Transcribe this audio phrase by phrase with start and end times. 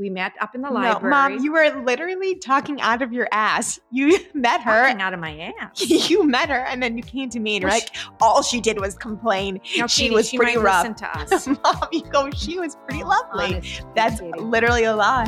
[0.00, 1.10] we met up in the No, library.
[1.10, 3.78] mom, you were literally talking out of your ass.
[3.92, 4.84] You met her.
[4.86, 5.80] talking out of my ass.
[6.10, 7.90] You met her, and then you came to me, and you're Well, like,
[8.20, 9.60] all she did was complain.
[9.62, 10.86] She Katie, was she pretty rough.
[10.86, 11.46] Listen to us.
[11.46, 13.56] Mom, you go, she was pretty lovely.
[13.56, 14.40] Honest, That's Katie.
[14.40, 15.26] literally a lie.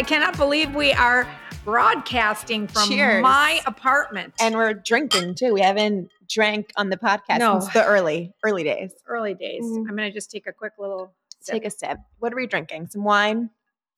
[0.00, 1.28] I cannot believe we are
[1.62, 3.20] broadcasting from Cheers.
[3.22, 4.32] my apartment.
[4.40, 5.52] And we're drinking too.
[5.52, 7.60] We haven't drank on the podcast No.
[7.60, 8.94] since the early, early days.
[9.06, 9.62] early days.
[9.62, 9.80] Mm.
[9.80, 11.52] I'm going to just take a quick little sip.
[11.52, 11.98] Take a sip.
[12.18, 12.86] What are we drinking?
[12.86, 13.50] Some wine?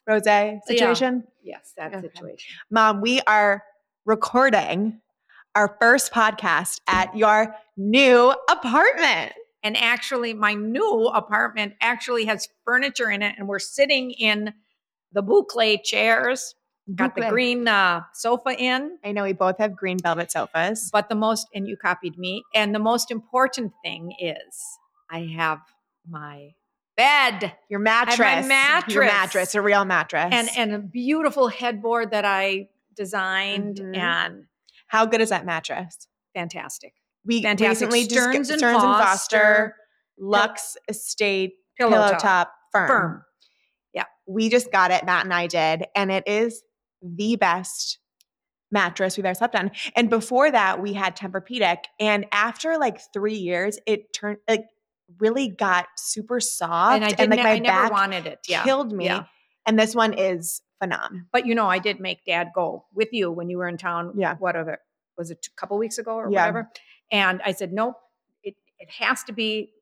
[0.05, 0.25] Rose
[0.67, 1.23] situation?
[1.41, 2.01] yes, that Okay.
[2.09, 2.57] situation.
[2.69, 3.63] Mom, we are
[4.05, 5.01] recording
[5.55, 9.35] our first podcast at your new apartment.
[9.63, 14.53] And actually, my new apartment actually has furniture in it, and we're sitting in
[15.13, 16.55] the boucle chairs.
[16.97, 18.99] Got the green uh, sofa in.
[19.05, 20.91] I know we both have green velvet sofas.
[20.93, 24.59] But the most, and you copied me, and the most important thing is
[25.09, 25.61] I have
[26.09, 26.51] my
[26.97, 28.19] bed Your mattress.
[28.19, 28.97] my Your mattress.
[29.13, 30.29] mattress, a real mattress.
[30.33, 33.97] and and a beautiful headboard that I designed Mhm.
[33.97, 34.45] and
[34.89, 36.09] how good is that mattress?
[36.35, 36.95] fantastic.
[37.25, 37.69] We Fantastic.
[37.91, 39.05] recently just Stearns got and Stearns and Foster.
[39.39, 39.77] Foster,
[40.19, 42.21] Lux Estate Pillow, Pillow, top.
[42.21, 42.89] Top, firm.
[42.89, 43.25] Firm.
[44.33, 46.63] We just got it, Matt and I did, and it is
[47.03, 47.99] the best
[48.71, 49.71] mattress we've ever slept on.
[49.97, 54.65] And before that, we had Tempur-Pedic, and after like three years, it turned like
[55.19, 57.31] really got super soft, And I didn't.
[57.31, 58.39] like my I never back wanted it.
[58.49, 58.65] Yeah.
[58.65, 59.05] killed me.
[59.07, 59.25] Yeah.
[59.67, 61.27] And this one is phenomenal.
[61.33, 64.15] But you know, I did make Dad go with you when you were in town.
[64.17, 64.37] Yeah.
[64.37, 64.79] Whatever
[65.19, 65.47] was it?
[65.47, 66.41] A couple weeks ago or Yeah.
[66.41, 66.71] whatever.
[67.11, 67.97] And I said, nope.
[68.43, 69.73] It it has to be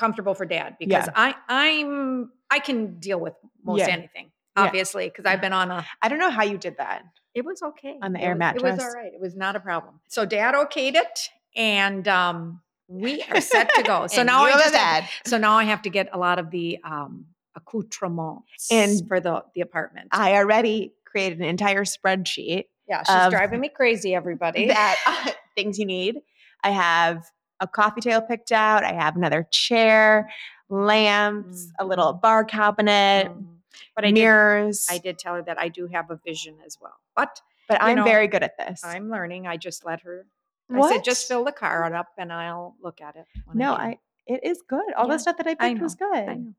[0.00, 1.12] comfortable for Dad because Yeah.
[1.26, 3.88] I I'm I can deal with most Yeah.
[3.98, 4.30] anything.
[4.56, 7.02] Obviously, because I've been on a I don't know how you did that.
[7.34, 7.96] It was okay.
[8.02, 9.12] On the It air was- It was all right.
[9.14, 10.00] It was not a problem.
[10.08, 11.16] So dad okayed it
[11.56, 14.06] and um we are set to go.
[14.16, 16.50] So now I have just have, so now I have to get a lot of
[16.50, 17.26] the um
[17.56, 20.08] accoutrements And for the the apartment.
[20.12, 24.66] I already created an entire spreadsheet yeah, she's driving me crazy, everybody.
[24.78, 26.16] that uh, things you need.
[26.64, 27.24] I have
[27.60, 28.84] a coffee table picked out.
[28.84, 30.30] I have another chair,
[30.68, 33.46] lamps, a little bar cabinet, Mhm.
[33.94, 34.86] But I did, mirrors.
[34.90, 36.98] I did tell her that I do have a vision as well.
[37.14, 38.82] But but I'm know, very good at this.
[38.84, 39.46] I'm learning.
[39.46, 40.26] I just let her
[40.72, 43.26] I said just fill the card up and I'll look at it.
[43.52, 43.98] No, can." I.
[44.26, 44.92] It is good.
[44.94, 46.28] All Yeah, the stuff that I I picked was good.
[46.28, 46.54] I know.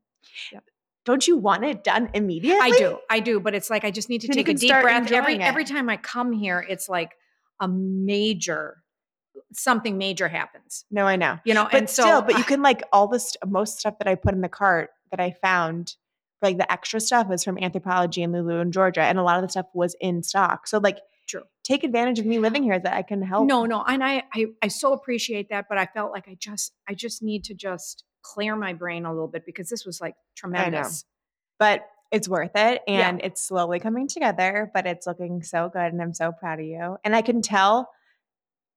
[1.04, 2.60] Don't you want it done immediately?
[2.60, 2.98] I do.
[3.10, 5.10] I do, but it's like I just need to Then take a deep breath.
[5.10, 5.40] Every it.
[5.40, 7.16] every time I come here, it's like
[7.60, 8.81] a major
[9.52, 10.84] something major happens.
[10.90, 11.38] No, I know.
[11.44, 14.08] You know, But and so still, but you can like all this most stuff that
[14.08, 15.94] I put in the cart that I found,
[16.40, 19.42] like the extra stuff was from Anthropologie and Lulu and Georgia, and a lot of
[19.42, 20.66] the stuff was in stock.
[20.66, 20.98] So like,
[21.28, 21.42] True.
[21.64, 23.46] take advantage of me living here that I can help.
[23.46, 26.72] no, no, and I, I I so appreciate that, but I felt like I just
[26.88, 30.14] I just need to just clear my brain a little bit because this was like
[30.36, 31.04] tremendous.
[31.58, 33.08] but it's worth it, Yeah.
[33.08, 34.70] and it's slowly coming together.
[34.74, 36.96] But it's looking so good, and I'm so proud of you.
[37.04, 37.88] And I can tell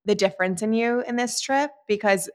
[0.05, 2.29] the difference in you in this trip because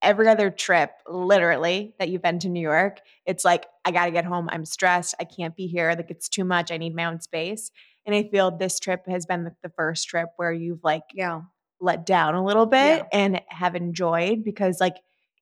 [0.00, 4.10] every other trip, literally, that you've been to New York, it's like, I got to
[4.12, 4.48] get home.
[4.50, 5.14] I'm stressed.
[5.20, 5.90] I can't be here.
[5.96, 6.70] Like, it's too much.
[6.70, 7.70] I need my own space.
[8.06, 11.42] And I feel this trip has been the, first trip where you've like Yeah.
[11.80, 13.06] let down a little bit Yeah.
[13.12, 14.96] and have enjoyed because like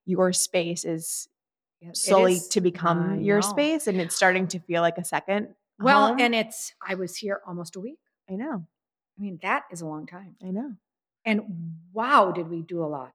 [0.05, 1.27] your space is
[1.93, 5.53] solely is- to become your space and it's starting to feel like a second.
[5.79, 6.19] Well, home.
[6.19, 7.99] and it's I was here almost a week.
[8.29, 8.65] I know,
[9.17, 10.35] I mean, that is a long time.
[10.43, 10.73] I know.
[11.27, 11.41] And
[11.91, 13.11] wow, did we do a lot.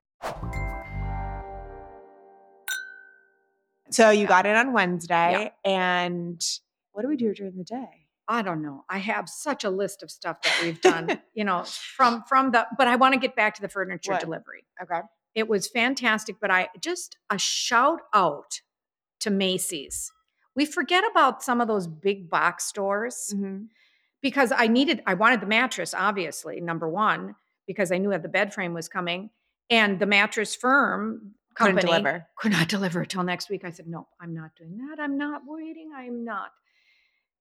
[3.91, 4.27] So you Yeah.
[4.29, 6.43] got it on Wednesday, and
[6.93, 8.07] what do we do during the day?
[8.29, 8.85] I don't know.
[8.89, 12.67] I have such a list of stuff that we've done, you know, from from the
[12.79, 14.21] but I want to get back to the furniture What?
[14.21, 14.65] delivery.
[14.83, 15.01] Okay.
[15.35, 18.61] It was fantastic, but I just a shout out
[19.21, 20.13] to Macy's.
[20.55, 23.65] We forget about some of those big box stores Mm-hmm.
[24.23, 27.35] because I needed I wanted the mattress obviously, number 1,
[27.67, 29.31] because I knew that the bed frame was coming
[29.71, 32.27] and the mattress firm Couldn't company deliver.
[32.37, 33.65] could not deliver till next week.
[33.65, 35.01] I said, "No, I'm not doing that.
[35.01, 35.93] I'm not waiting.
[35.97, 36.51] I'm not."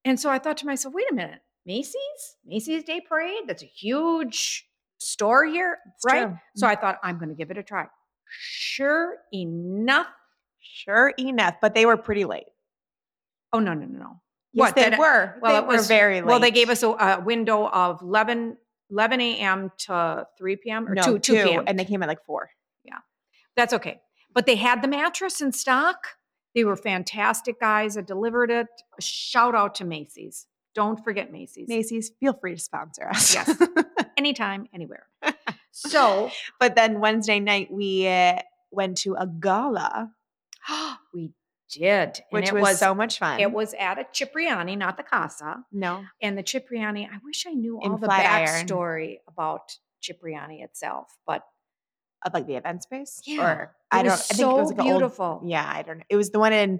[0.05, 3.43] And so I thought to myself, "Wait a minute, Macy's, Macy's Day Parade.
[3.47, 6.37] That's a huge store here, It's right?" true.
[6.55, 6.81] So I mm.
[6.81, 7.87] thought I'm going to give it a try.
[8.27, 10.07] Sure enough,
[10.61, 12.45] Sure enough, but they were pretty late.
[13.53, 14.21] oh no, no, no, no.
[14.53, 15.35] Yes, What, they were.
[15.41, 16.25] Well, they it were was very late.
[16.25, 18.57] Well, they gave us a, a window of 11,
[18.91, 19.71] 11 a.m.
[19.79, 20.87] to 3 p.m.
[20.87, 21.63] or no, 2, 2 two, p.m.
[21.67, 22.49] and they came at like four.
[22.83, 22.99] Yeah.
[23.55, 24.01] That's okay.
[24.33, 26.07] But they had the mattress in stock.
[26.53, 28.67] They were fantastic guys that delivered it.
[28.97, 30.47] A shout out to Macy's.
[30.73, 31.67] Don't forget Macy's.
[31.67, 33.33] Macy's, feel free to sponsor us.
[33.33, 33.61] Yes.
[34.17, 35.07] Anytime, anywhere.
[35.73, 36.29] So
[36.59, 38.39] but then Wednesday night we uh,
[38.71, 40.11] went to a gala,
[41.13, 41.31] we
[41.71, 41.83] did.
[41.89, 43.39] and which it was, so much fun.
[43.39, 45.63] It was at a Cipriani, not the Casa.
[45.71, 48.67] no, And the Cipriani, I wish I knew In all the Flatiron.
[48.67, 51.43] backstory about Cipriani itself, but
[52.23, 53.21] of like the event space.
[53.25, 54.11] Yeah, or I don't.
[54.11, 55.41] was I think it was like an old- beautiful.
[55.45, 56.03] yeah, I don't know.
[56.09, 56.79] It was the one in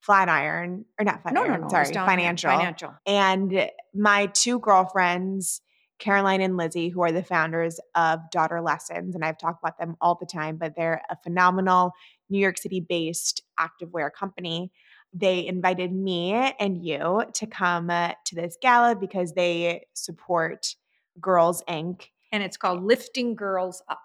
[0.00, 1.50] Flatiron or not no, Flatiron.
[1.52, 1.62] no, no.
[1.62, 2.50] was Sorry, financial.
[2.50, 2.94] Financial.
[3.06, 5.62] And my two girlfriends,
[5.98, 9.96] Caroline and Lizzie, who are the founders of Daughter Lessons, and I've talked about them
[10.00, 11.92] all the time, but they're a phenomenal
[12.30, 14.70] New York City based activewear company.
[15.12, 20.74] They invited me and you to come uh, to this gala because they support
[21.20, 22.06] Girls Inc.
[22.32, 24.00] And it's called Lifting Girls Up.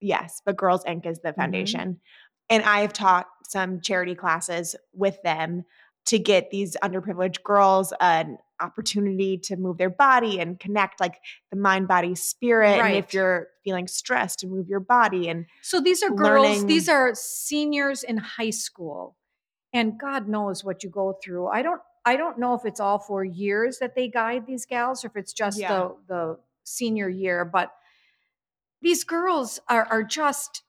[0.00, 1.06] Yes, but Girls Inc.
[1.06, 2.00] is the foundation.
[2.50, 5.64] And I've taught some charity classes with them
[6.06, 11.20] to get these underprivileged girls an opportunity to move their body and connect like
[11.50, 12.72] the mind, body, spirit.
[12.72, 12.94] And Right.
[13.04, 15.28] if you're feeling stressed, to move your body.
[15.28, 19.16] And So these are girls, these are seniors in high school.
[19.72, 21.48] And God knows what you go through.
[21.48, 25.04] I don't I don't know if it's all four years that they guide these gals
[25.04, 25.68] or if it's just Yeah.
[25.68, 27.72] the the senior year, but
[28.80, 30.62] these girls are are just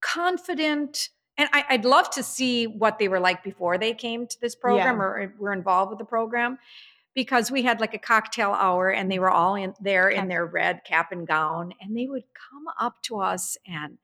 [0.00, 4.40] confident and I, I'd love to see what they were like before they came to
[4.40, 5.02] this program Yeah.
[5.02, 6.58] or were involved with the program
[7.14, 10.46] because we had like a cocktail hour and they were all in there in their
[10.46, 13.98] red cap and gown and they would come up to us and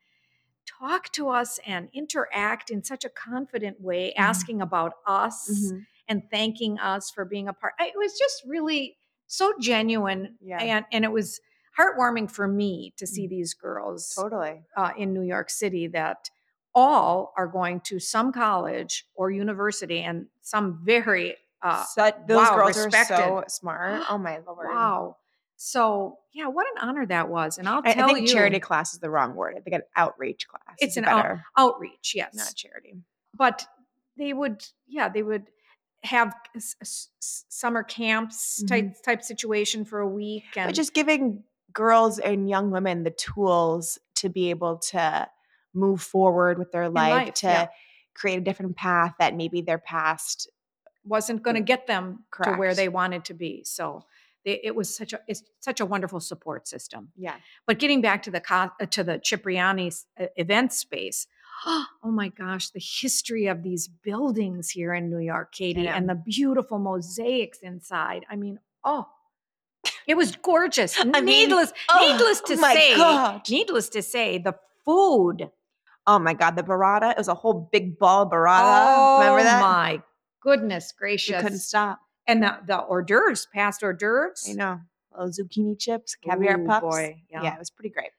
[0.66, 4.20] talk to us and interact in such a confident way Mhm.
[4.22, 5.72] asking about us
[6.08, 8.96] and thanking us for being a part it was just really
[9.26, 10.58] so genuine Yeah.
[10.62, 11.40] and and it was
[11.78, 13.30] heartwarming for me to see Mhm.
[13.30, 14.62] these girls totally.
[14.76, 16.30] uh, in New York City that
[16.74, 22.56] all are going to some college or university and some very uh, Such, those wow,
[22.56, 23.14] girls respected.
[23.14, 24.02] are so smart.
[24.10, 24.66] Oh my lord.
[24.68, 25.16] wow.
[25.56, 28.58] So yeah, what an honor that was, and I'll I, I tell think you, charity
[28.58, 29.54] class is the wrong word.
[29.56, 30.76] I think an outreach class.
[30.80, 32.96] It's an out- outreach, yes, not charity.
[33.36, 33.64] but
[34.18, 35.44] they would, yeah, they would
[36.02, 37.08] have s- s-
[37.48, 42.72] summer camps type type situation for a week, and but just giving girls and young
[42.72, 45.28] women the tools to be able to
[45.74, 47.66] move forward with their life, life, to yeah.
[48.14, 50.50] create a different path that maybe their past
[51.04, 53.62] wasn't going to get them to where they wanted to be.
[53.64, 54.04] So
[54.44, 57.10] they, it was such a it's such a wonderful support system.
[57.16, 57.36] yeah
[57.66, 61.26] But getting back to the uh, to the Cipriani uh, event space,
[61.66, 66.14] oh my gosh, the history of these buildings here in New York, Katie, and the
[66.14, 68.24] beautiful mosaics inside.
[68.30, 69.08] I mean, oh,
[70.06, 70.98] it was gorgeous.
[71.00, 73.42] I mean, needless, oh needless to my say, God.
[73.48, 74.54] needless to say, the
[74.84, 75.50] food.
[76.06, 79.60] Oh my god the burrata it was a whole big ball burrata remember oh that
[79.62, 80.02] my
[80.42, 81.36] goodness gracious.
[81.36, 84.46] You couldn't stop and the, the hors d'oeuvres, past hors d'oeuvres.
[84.50, 84.80] i know
[85.12, 87.42] little zucchini chips caviar Ooh, puffs boy, yeah.
[87.42, 87.54] yeah.
[87.54, 88.10] it was pretty great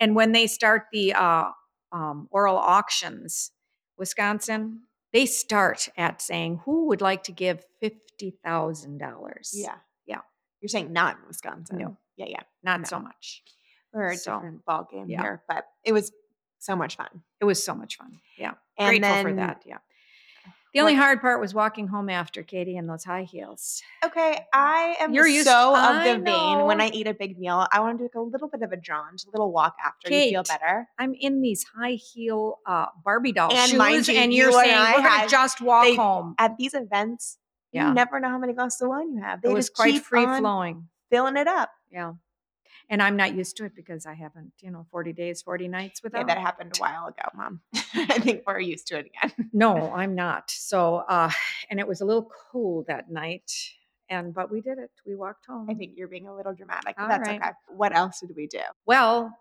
[0.00, 1.50] And when they start the uh,
[1.92, 3.50] um, oral auctions,
[3.96, 4.82] Wisconsin,
[5.12, 9.76] they start at saying, "Who would like to give fifty thousand dollars?" yeah
[10.06, 10.20] Yeah.
[10.60, 11.96] you're saying not in wisconsin No.
[12.16, 12.84] yeah yeah not no.
[12.84, 13.42] so much.
[13.92, 15.22] we're a So, different ball game yeah.
[15.22, 16.12] here but it was
[16.60, 18.20] so much fun It was so much fun.
[18.38, 19.62] Yeah, and grateful then for that.
[19.66, 19.78] Yeah.
[20.72, 23.82] The only what- hard part was walking home after Katie in those high heels.
[24.04, 26.80] Okay, I am You're used- so of the vein when.
[26.80, 27.66] I eat a big meal.
[27.72, 30.14] I want to do like a little bit of a jaunt, a little walk after
[30.14, 30.86] you feel better.
[30.96, 34.66] I'm in these high heel uh, Barbie doll And shoes, you, and you're you and
[34.66, 36.36] saying I we're going to just walk they- home.
[36.38, 37.38] At these events,
[37.72, 39.42] Yeah, you never know how many glasses of wine you have.
[39.42, 40.88] They it was quite free flowing.
[41.10, 41.70] filling it up.
[41.90, 42.12] Yeah.
[42.90, 46.02] And I'm not used to it because I haven't, you know, 40 days, 40 nights
[46.02, 46.22] without.
[46.22, 47.60] Yeah, that happened a while ago, Mom.
[47.94, 49.50] I think we're used to it again.
[49.52, 50.50] no, I'm not.
[50.50, 51.30] So, uh,
[51.70, 53.50] and it was a little cold that night.
[54.08, 54.90] And, but we did it.
[55.06, 55.68] We walked home.
[55.70, 57.40] I think you're being a little dramatic, but All that's right.
[57.40, 57.50] okay.
[57.68, 58.58] What else did we do?
[58.84, 59.32] Well,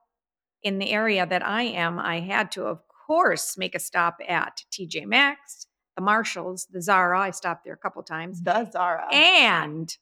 [0.61, 4.63] in the area that I am, I had to, of course, make a stop at
[4.71, 5.65] TJ Maxx,
[5.95, 7.19] the Marshalls, the Zara.
[7.19, 8.43] I stopped there a couple times.
[8.43, 9.11] The Zara.
[9.11, 9.97] and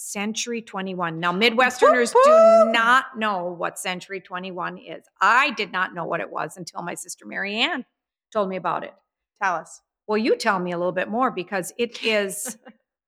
[0.00, 1.18] Century 21.
[1.18, 2.24] Now, Midwesterners whoop.
[2.24, 5.04] do not know what Century 21 is.
[5.20, 7.84] I did not know what it was until my sister Marianne
[8.32, 8.94] told me about it.
[9.42, 9.82] Tell us.
[10.06, 12.56] Well, you tell me a little bit more because it is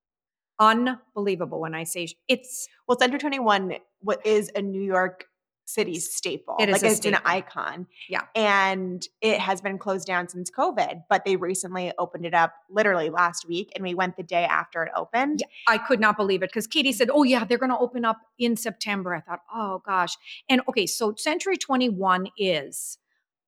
[0.58, 5.26] unbelievable when I say it's Well, Century 21 what is a New York
[5.74, 6.56] City staple.
[6.58, 7.86] It is like a it's an icon.
[8.08, 8.22] Yeah.
[8.34, 13.10] And it has been closed down since COVID, but they recently opened it up literally
[13.10, 15.40] last week and we went the day after it opened.
[15.40, 18.04] Yeah, I could not believe it because Katie said, "Oh yeah, they're going to open
[18.04, 20.16] up in September." I thought, "Oh gosh."
[20.48, 22.98] And okay, so Century 21 is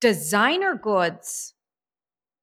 [0.00, 1.54] designer goods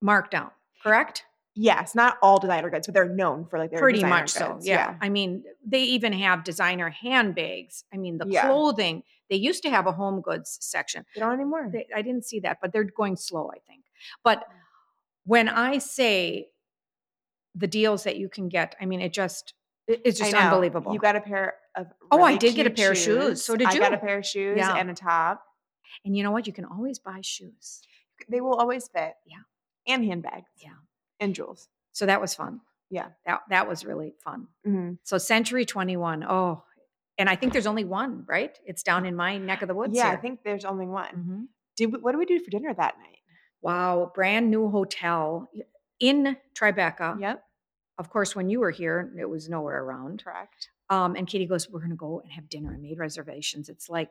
[0.04, 0.52] markdown.
[0.82, 1.26] correct?
[1.62, 4.54] Yes, not all designer goods, but they're known for like their Pretty much so.
[4.54, 4.96] goods, Yeah.
[5.02, 7.84] I mean, they even have designer handbags.
[7.94, 8.44] I mean, the Yeah.
[8.44, 9.04] clothing.
[9.30, 11.06] They used to have a home goods section.
[11.14, 11.70] They don't anymore.
[11.70, 13.84] They, I didn't see that, but they're going slow, I think.
[14.24, 14.54] But mm.
[15.26, 16.52] when I say
[17.54, 19.54] the deals that you can get, I mean, it just
[19.86, 20.94] it's just unbelievable.
[20.94, 23.44] You got a pair of Oh, I really did get a pair of shoes.
[23.44, 23.82] So did you?
[23.82, 24.78] I got a pair of shoes Yeah.
[24.78, 25.44] and a top.
[26.06, 26.48] and you know what?
[26.48, 27.82] You can always buy shoes.
[28.30, 29.16] They will always fit.
[29.26, 29.40] Yeah.
[29.88, 30.50] And handbags.
[30.58, 30.70] Yeah.
[31.20, 31.68] And jewels.
[31.92, 32.62] So that was fun.
[32.90, 33.08] Yeah.
[33.26, 34.48] That that was really fun.
[34.64, 36.24] hmm So Century 21.
[36.24, 36.64] Oh,
[37.18, 38.58] and I think there's only one, right?
[38.66, 39.96] It's down in my neck of the woods.
[39.98, 41.16] Yeah, I think there's only one.
[41.16, 41.48] Mhm.
[41.76, 43.18] Did we, what did we do for dinner that night?
[43.62, 45.50] Wow, brand new hotel
[46.00, 47.20] in Tribeca.
[47.20, 47.44] Yep.
[47.98, 50.24] Of course, when you were here, it was nowhere around.
[50.24, 50.70] Correct.
[50.90, 53.68] Um, and Katie goes, "We're going to go and have dinner." I made reservations.
[53.70, 54.10] It's like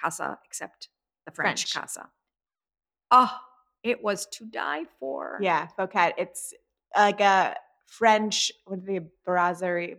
[0.00, 0.88] casa, except
[1.26, 1.74] the French, French.
[1.74, 2.08] casa.
[3.10, 3.30] Oh,
[3.86, 5.38] it was to die for.
[5.40, 6.14] Yeah, Fouquet's.
[6.18, 6.54] It's
[6.96, 9.96] like a French, what they, brasserie?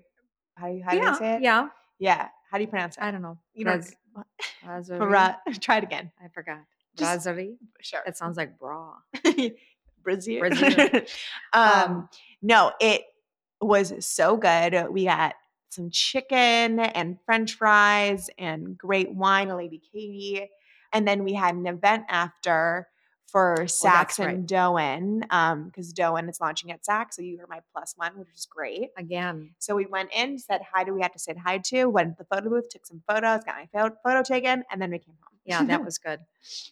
[0.55, 1.41] How, do you- how do yeah, you say it?
[1.41, 1.67] yeah.
[1.99, 2.27] Yeah.
[2.51, 3.03] How do you pronounce it?
[3.03, 3.37] I don't know.
[3.53, 3.65] You.
[3.65, 4.25] Braz- what?
[4.63, 4.99] brasserie?
[4.99, 6.11] Bra- Try it again.
[6.23, 6.59] I forgot.
[6.95, 7.55] Just- Brasserie.
[7.81, 8.01] Sure.
[8.05, 8.93] That sounds like bra.
[10.03, 10.39] Brazil.
[10.39, 10.71] Brazil.
[11.53, 12.09] um, Um,
[12.41, 13.03] no, it
[13.61, 14.89] was so good.
[14.89, 15.35] We got
[15.69, 20.49] some chicken and French fries and great wine, a Lady Katie.
[20.93, 22.87] And then we had an event after
[23.27, 24.29] for oh, Saks right.
[24.33, 27.13] and Doan, because um, Doan is launching at Saks.
[27.13, 28.89] So you were my plus one, which was great.
[28.97, 32.17] Again, So we went in, said hi to we had to say hi to, went
[32.17, 34.99] to the photo booth, took some photos, got my pho- photo taken, and then we
[34.99, 35.39] came home.
[35.45, 36.19] yeah, that was good.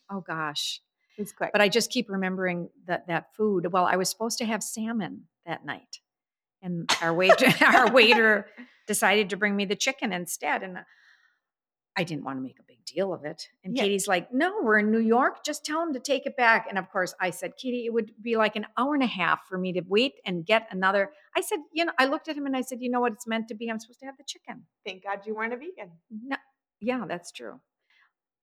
[0.09, 0.81] Oh gosh.
[1.17, 1.51] it was quick.
[1.51, 3.71] But I just keep remembering that that food.
[3.71, 5.99] Well, I was supposed to have salmon that night,
[6.61, 8.47] and our waiter our waiter
[8.87, 10.79] decided to bring me the chicken instead, and
[11.97, 13.49] I didn't want to make a deal of it.
[13.63, 13.83] And Yeah.
[13.83, 15.43] Katie's like, "No, we're in New York.
[15.43, 18.11] Just tell him to take it back." And of course, I said, "Katie, it would
[18.21, 21.41] be like an hour and a half for me to wait and get another." I
[21.41, 23.13] said, "You know," I looked at him and I said, "You know what?
[23.13, 23.69] It's meant to be.
[23.69, 25.91] I'm supposed to have the chicken." Thank God you weren't a vegan.
[26.09, 26.37] No,
[26.79, 27.59] yeah, that's true.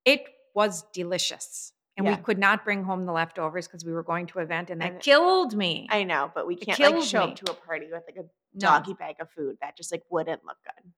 [0.04, 1.72] It was delicious.
[1.96, 2.16] And Yeah.
[2.16, 4.80] we could not bring home the leftovers because we were going to an event and
[4.80, 5.86] that And- killed me.
[5.90, 7.32] I know, but we can't like show me.
[7.32, 8.22] up to a party with like a
[8.54, 9.58] No, doggy bag of food.
[9.60, 10.92] That just like wouldn't look good.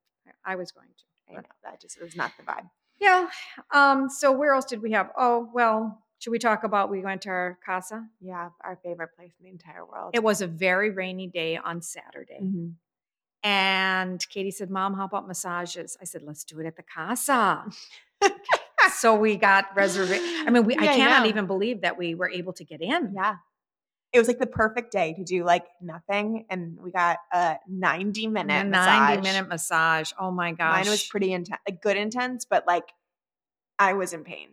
[0.44, 1.04] I was going to.
[1.32, 2.70] I know that just was not the vibe.
[3.00, 3.28] Yeah.
[3.72, 5.10] Um, so where else did we have?
[5.16, 8.06] Oh, well, should we talk about we went to our casa?
[8.20, 10.12] Yeah, our favorite place in the entire world.
[10.14, 12.40] It was a very rainy day on Saturday.
[12.42, 12.74] Mhm.
[13.42, 15.98] And Katie said, Mom, how about massages?
[16.00, 17.66] I said, let's do it at the casa.
[18.94, 20.46] so we got reservation.
[20.46, 21.28] I mean, we Yeah, I cannot know.
[21.28, 23.12] even believe that we were able to get in.
[23.14, 23.36] Yeah.
[24.14, 26.46] It was like the perfect day to do like nothing.
[26.48, 29.08] And we got a 90 minute a massage.
[29.16, 30.12] 90 minute massage.
[30.18, 30.84] Oh my gosh.
[30.84, 32.92] Mine was pretty intense, like good intense, but like
[33.78, 34.50] I was in pain.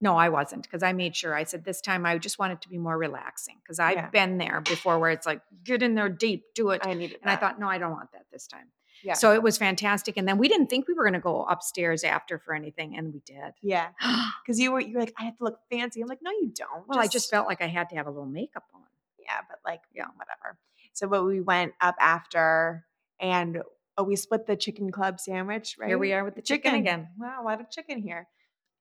[0.00, 2.62] no, I wasn't because I made sure I said this time I just want it
[2.62, 4.08] to be more relaxing because I've Yeah.
[4.10, 6.80] been there before where it's like, get in there deep, do it.
[6.84, 8.66] I needed and I thought, no, I don't want that this time.
[9.04, 9.14] Yeah.
[9.14, 10.16] So it was fantastic.
[10.16, 13.12] And then we didn't think we were going to go upstairs after for anything, and
[13.12, 13.52] we did.
[13.60, 13.88] yeah.
[14.46, 16.00] Cause you were, you were like, I have to look fancy.
[16.00, 16.86] I'm like, no, you don't.
[16.88, 18.80] well, I just felt like I had to have a little makeup on.
[19.24, 20.06] Yeah, but like, Yeah.
[20.16, 20.58] whatever.
[20.92, 22.84] So, but we went up after
[23.20, 23.62] and
[23.96, 25.88] oh, we split the chicken club sandwich, right?
[25.88, 27.08] Here we are with the chicken, again.
[27.18, 28.28] Wow, a lot of chicken here.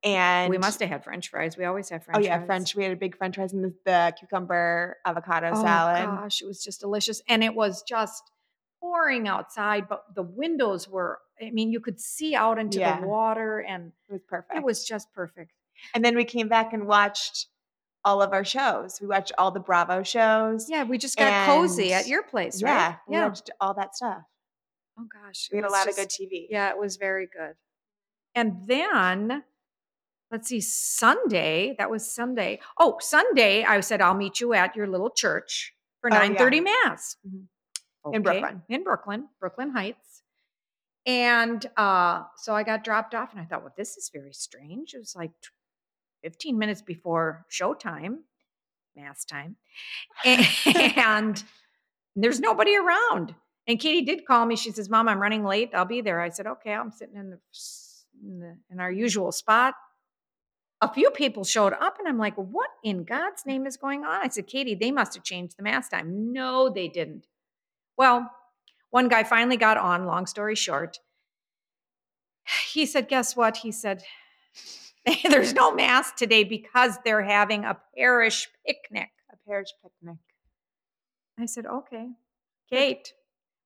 [0.03, 1.57] And we must have had French fries.
[1.57, 2.45] We always have oh, French Oh yeah, fries.
[2.47, 2.75] French.
[2.75, 6.09] We had a big French fries and the, the cucumber avocado Oh salad.
[6.09, 7.21] gosh, it was just delicious.
[7.29, 8.23] And it was just
[8.79, 12.99] pouring outside, but the windows were, I mean, you could see out into Yeah.
[12.99, 14.57] the water and It was perfect.
[14.57, 15.51] it was just perfect.
[15.93, 17.47] and then we came back and watched
[18.03, 18.99] all of our shows.
[19.01, 20.67] We watched all the Bravo shows.
[20.69, 22.97] Yeah, we just got cozy at your place, yeah, right?
[23.07, 24.23] we watched all that stuff.
[24.99, 25.49] Oh gosh.
[25.51, 26.47] We had a lot just- of good TV.
[26.49, 27.53] Yeah, it was very good.
[28.35, 29.43] And then
[30.31, 32.59] let's see, Sunday, that was Sunday.
[32.79, 36.29] Oh, Sunday, I said, I'll meet you at your little church for Oh, yeah.
[36.29, 37.17] 9:30 mass.
[37.27, 37.47] Mhm.
[38.13, 38.63] In Brooklyn.
[38.67, 40.23] In Brooklyn, Brooklyn Heights.
[41.05, 44.93] And uh, so I got dropped off and I thought, well, this is very strange.
[44.93, 45.31] It was like
[46.23, 48.17] 15 minutes before showtime,
[48.95, 49.55] mass time.
[50.97, 51.43] And
[52.15, 53.35] there's nobody around.
[53.67, 54.55] And Katie did call me.
[54.55, 55.71] She says, Mom, I'm running late.
[55.73, 56.19] I'll be there.
[56.19, 57.39] I said, Okay, I'm sitting in the,
[58.23, 59.75] in, the, in our usual spot.
[60.83, 64.21] A few people showed up, and I'm like, What in God's name is going on?
[64.23, 66.33] I said, Katie, they must have changed the mass time.
[66.33, 67.27] No, they didn't.
[67.97, 68.31] Well,
[68.89, 70.99] one guy finally got on, long story short.
[72.73, 73.57] He said, Guess what?
[73.57, 74.03] He said,
[75.23, 79.09] There's no mass today because they're having a parish picnic.
[79.31, 80.17] A parish picnic.
[81.39, 82.09] I said, okay.
[82.69, 83.13] Kate,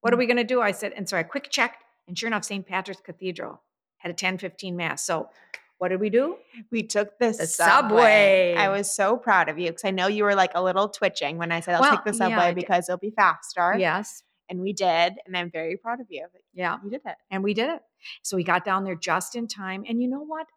[0.01, 0.19] what are hmm.
[0.19, 0.61] we going to do?
[0.61, 2.65] I said, and so I quick checked, and sure enough, St.
[2.65, 3.61] Patrick's Cathedral
[3.97, 5.05] had a 10 15 mass.
[5.05, 5.29] So
[5.77, 6.37] What did we do?
[6.71, 8.53] We took the, The subway.
[8.53, 8.55] subway.
[8.55, 11.37] I was so proud of you because I know you were like a little twitching
[11.37, 12.55] when I said I'll Well, take the subway did.
[12.55, 13.75] because it'll be faster.
[13.77, 14.23] Yes.
[14.47, 15.15] And we did.
[15.25, 16.27] And I'm very proud of you.
[16.53, 16.77] Yeah.
[16.83, 17.15] You did it.
[17.29, 17.81] And we did it.
[18.21, 19.83] So we got down there just in time.
[19.87, 20.47] And you know what?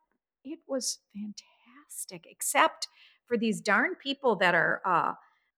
[0.44, 2.88] It was fantastic, except
[3.26, 5.12] for these darn people that are uh,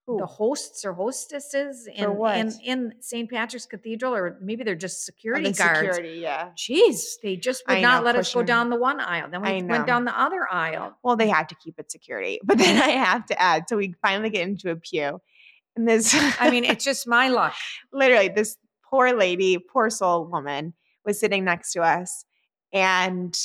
[0.09, 3.31] the hosts or hostesses in, in in St.
[3.31, 5.79] Patrick's Cathedral, or maybe they're just Oh, security guards.
[5.79, 6.51] security, yeah.
[6.57, 9.29] Jeez, they just would I not know, let us go down the one aisle.
[9.31, 10.97] Then we went down the other aisle.
[11.05, 12.41] Well, they had to keep it security.
[12.45, 15.21] But then I have to add, so we finally get into a pew.
[15.77, 17.55] And this I mean, it's just my luck.
[17.93, 18.57] literally this
[18.91, 22.25] poor lady, poor soul woman was sitting next to us.
[22.73, 23.39] And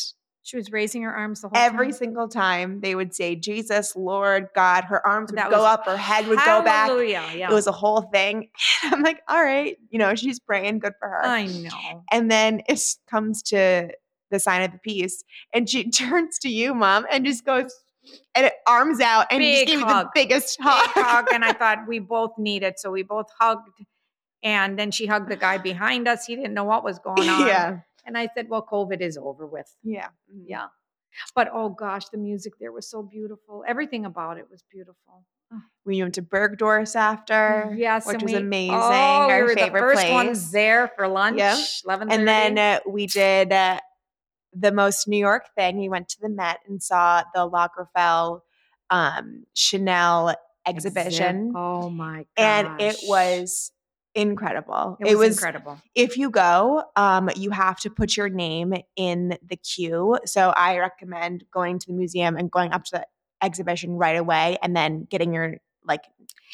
[0.46, 1.74] She was raising her arms the whole time.
[1.74, 1.98] every time.
[1.98, 5.98] single time they would say, Jesus, Lord, God, her arms would That go up, her
[5.98, 6.92] head would go back.
[7.08, 7.50] Yeah.
[7.50, 8.50] It was a whole thing.
[8.84, 11.26] I'm like, all right, you know, she's praying, good for her.
[11.26, 12.04] I know.
[12.12, 13.90] And then it comes to
[14.30, 17.74] the sign of the peace, and she turns to you, mom, and just goes
[18.36, 20.08] and it arms out and just Big gave you the hug.
[20.14, 20.90] biggest Big hug.
[20.94, 23.68] hug, and I thought we both needed, so we both hugged.
[24.44, 26.28] And then she hugged the guy behind us.
[26.28, 27.48] He didn't know what was going on.
[27.48, 30.44] yeah, And I said, "Well, COVID is over with." yeah, mhm.
[30.48, 30.68] Yeah.
[31.34, 33.64] But oh gosh, the music there was so beautiful.
[33.68, 35.24] Everything about it was beautiful.
[35.86, 38.74] We went to Bergdorf's after, Yes, which was we- amazing.
[38.76, 40.12] Oh, our we were favorite the first place.
[40.14, 41.38] ones there for lunch.
[41.38, 41.58] Yep.
[41.86, 43.80] Eleven And then uh, we did uh,
[44.54, 45.78] the most New York thing.
[45.78, 48.42] We went to the Met and saw the Lagerfeld
[48.90, 50.36] um, Chanel
[50.68, 52.38] exhibition, Oh my gosh.
[52.38, 53.72] and it was
[54.16, 54.98] incredible.
[55.06, 55.80] it was, incredible.
[55.94, 60.18] if you go, um, you have to put your name in the queue.
[60.26, 63.08] So I recommend going to the museum and going up to the
[63.44, 66.04] exhibition right away, and then getting your like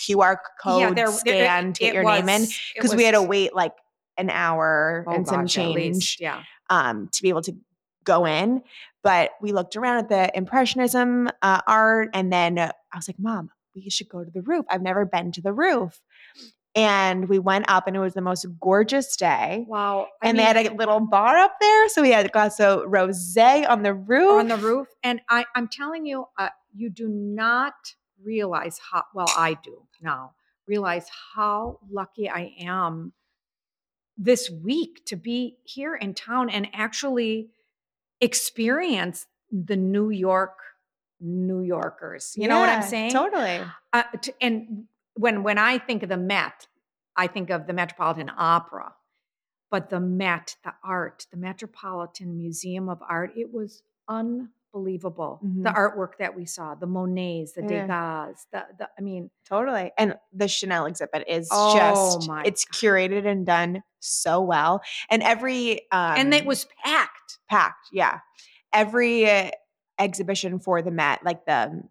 [0.05, 3.21] QR code there- there- scanned to get it your name in because we had to
[3.21, 3.73] wait like
[4.17, 6.43] an hour oh and some gosh, change Yeah.
[6.69, 7.55] um, to be able to
[8.03, 8.61] go in.
[9.03, 13.51] But we looked around at the Impressionism uh, art, and then I was like, "Mom,
[13.73, 14.65] we should go to the roof.
[14.69, 16.01] I've never been to the roof."
[16.73, 19.65] And we went up, and it was the most gorgeous day.
[19.67, 20.07] Wow.
[20.21, 22.59] I and mean, they had a little bar up there, so we had a glass
[22.61, 24.39] of rosé on the roof.
[24.39, 24.87] on the roof.
[25.03, 27.73] And I, I'm telling you, uh, you do not
[28.23, 30.33] realize how well I do now.
[30.67, 33.11] Realize how lucky I am
[34.17, 37.49] this week to be here in town and actually
[38.21, 40.57] experience the New York
[41.19, 42.33] New Yorkers.
[42.35, 43.11] You know what I'm saying?
[43.11, 43.61] Totally.
[43.93, 46.67] Uh, t- and when when I think of the Met,
[47.21, 48.93] I think of the Metropolitan Opera.
[49.69, 55.39] But the Met, the art, the Metropolitan Museum of Art, it was unbelievable.
[55.43, 55.75] The Mhm.
[55.75, 57.67] artwork that we saw, the Monets, the Yeah.
[57.87, 59.91] Degas, the, the I mean, Totally.
[59.99, 64.81] And the Chanel exhibit is Oh just it's curated and done so well.
[65.09, 67.37] And every um and it was packed.
[67.47, 68.19] packed, yeah.
[68.73, 69.51] Every uh,
[69.99, 71.83] exhibition for the Met, like the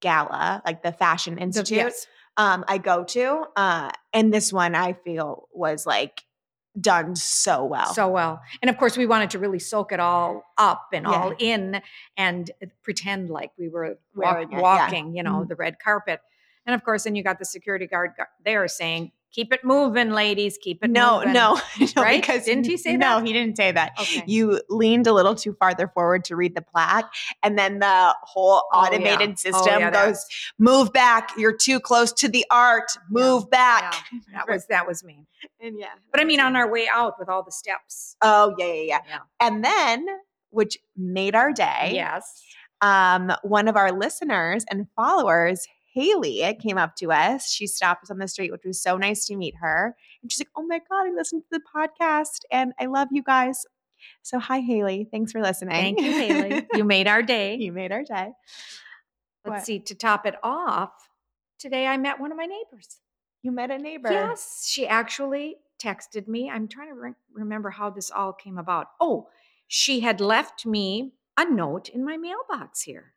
[0.00, 2.06] gala, like the Fashion The- Institute, yes.
[2.36, 3.44] Um, I go to.
[3.56, 6.22] Uh, and this one I feel was like
[6.78, 7.86] done so well.
[7.94, 8.40] so well.
[8.60, 11.12] And of course, we wanted to really soak it all up and Yeah.
[11.12, 11.80] all in
[12.18, 12.50] and
[12.82, 14.60] pretend like we were walk- it, yeah.
[14.60, 15.48] walking, you know, Mhm.
[15.48, 16.20] the red carpet.
[16.66, 18.10] And of course, then you got the security guard
[18.44, 20.58] there saying, "Keep it moving, ladies.
[20.60, 22.20] Keep it no, moving." no, no, Right?
[22.20, 23.26] because Didn't he say no, that?
[23.26, 23.92] he didn't say that.
[24.00, 24.24] Okay.
[24.26, 27.08] You leaned a little too farther forward to read the plaque,
[27.44, 28.88] and then the whole Oh, yeah.
[28.88, 30.26] automated Oh, system yeah, that- goes,
[30.58, 31.30] "Move back!
[31.36, 32.90] You're too close to the art.
[33.10, 35.26] Move back!" Yeah, that was that was me.
[35.60, 38.16] And yeah, But I mean, on our way out with all the steps.
[38.22, 38.98] oh yeah, yeah, yeah.
[39.08, 39.18] Yeah.
[39.40, 40.06] And then,
[40.50, 42.42] which made our day, Yes.
[42.80, 45.66] um, one of our listeners and followers,
[45.96, 47.50] Haley, came up to us.
[47.50, 49.96] She stopped us on the street, which was so nice to meet her.
[50.22, 53.22] And she's like, Oh my God, I listened to the podcast and I love you
[53.22, 53.64] guys.
[54.22, 55.08] So, hi, Haley.
[55.10, 55.96] Thanks for listening.
[55.96, 56.66] Thank you, Haley.
[56.74, 57.56] You made our day.
[57.56, 58.32] you made our day.
[59.44, 59.64] Let's What?
[59.64, 59.78] see.
[59.80, 60.90] To top it off,
[61.58, 63.00] today I met one of my neighbors.
[63.42, 64.10] You met a neighbor.
[64.12, 66.50] Yes, she actually texted me.
[66.50, 68.88] I'm trying to re- remember how this all came about.
[69.00, 69.28] Oh,
[69.66, 73.14] she had left me a note in my mailbox here.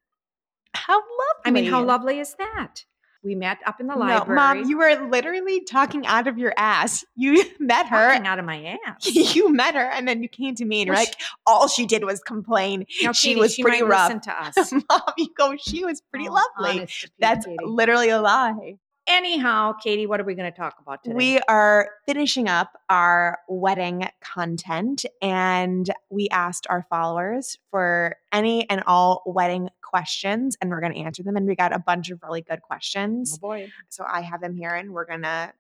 [0.73, 1.05] How lovely.
[1.45, 2.83] I mean, how lovely is that?
[3.21, 4.35] We met up in the No, library.
[4.35, 7.03] Mom, you were literally talking out of your ass.
[7.17, 8.11] You met her.
[8.13, 9.05] Talking out of my ass.
[9.35, 11.85] You met her, and then you came to me, and you're Well, like, all she
[11.85, 12.85] did was complain.
[13.03, 14.07] Now, she Katie, was she pretty rough.
[14.13, 14.71] Listen to us.
[14.89, 16.87] Mom, you go, she was pretty Oh, lovely.
[17.19, 17.57] That's Katie.
[17.61, 18.75] literally a lie.
[19.09, 21.15] Anyhow, Katie, what are we going to talk about today?
[21.15, 28.83] We are finishing up our wedding content, and we asked our followers for any and
[28.85, 31.35] all wedding questions, and we're going to answer them.
[31.35, 33.33] And we got a bunch of really good oh, questions.
[33.33, 33.71] oh boy.
[33.89, 35.53] So I have them here, and we're going to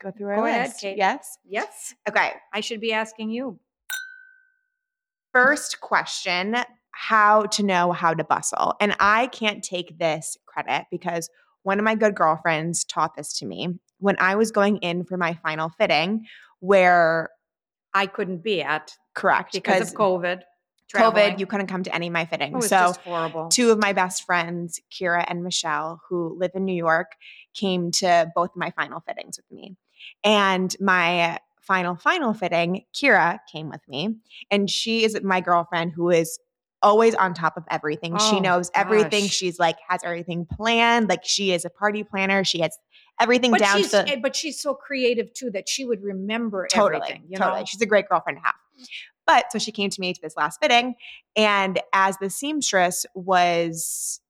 [0.00, 0.80] go through our Go ahead, list.
[0.80, 0.96] Kate.
[0.96, 1.38] Yes.
[1.44, 2.32] Yes, Okay.
[2.52, 3.60] I should be asking you.
[5.32, 6.56] First question
[6.90, 8.74] how to know how to bustle.
[8.80, 11.30] And I can't take this credit because
[11.62, 15.16] one of my good girlfriends taught this to me when I was going in for
[15.16, 16.26] my final fitting,
[16.60, 17.30] where
[17.94, 20.42] I couldn't be at correct because, of COVID.
[20.94, 22.64] COVID, you couldn't come to any of my fittings.
[22.64, 23.48] so just horrible.
[23.48, 27.12] two of my best friends, Kira and Michelle, who live in New York,
[27.54, 29.76] came to both my final fittings with me.
[30.24, 34.16] And my final, final fitting, Kira came with me.
[34.50, 36.40] And she is my girlfriend who is
[36.82, 38.16] always on top of everything.
[38.18, 39.24] she Oh, knows everything.
[39.24, 39.30] gosh.
[39.34, 41.08] She's like, has everything planned.
[41.08, 42.44] Like, she is a party planner.
[42.44, 42.76] She has
[43.20, 46.66] everything but down to the eh, but she's so creative too that she would remember
[46.70, 47.24] totally, everything.
[47.28, 47.60] You totally.
[47.60, 48.54] know, She's a great girlfriend to have.
[49.26, 50.94] But so she came to me to this last fitting,
[51.36, 54.20] and as the seamstress was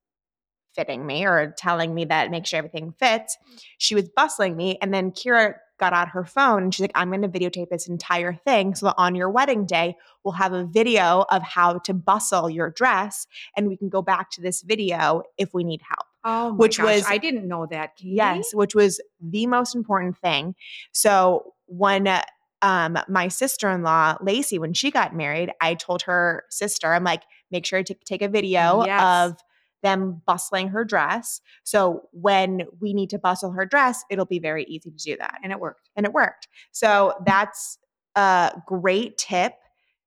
[0.75, 3.37] fitting me or telling me that make sure everything fits,
[3.79, 7.09] she was bustling me, and then Kira got out her phone and she's like, "I'm
[7.11, 10.65] going to videotape this entire thing so that on your wedding day we'll have a
[10.65, 15.23] video of how to bustle your dress, and we can go back to this video
[15.39, 17.97] if we need help." oh my which gosh, was- I didn't know that.
[17.97, 18.11] Katie.
[18.17, 20.55] Yes, which was the most important thing.
[20.93, 22.23] So when uh,
[22.63, 27.65] um, my sister-in-law Lacey, when she got married, I told her sister, I'm like, make
[27.65, 29.03] sure to take a video Yes.
[29.03, 29.37] of
[29.83, 31.41] them bustling her dress.
[31.65, 35.39] So when we need to bustle her dress, it'll be very easy to do that.
[35.43, 35.91] and it worked.
[35.97, 36.49] And it worked.
[36.73, 37.79] So that's
[38.17, 39.55] a great tip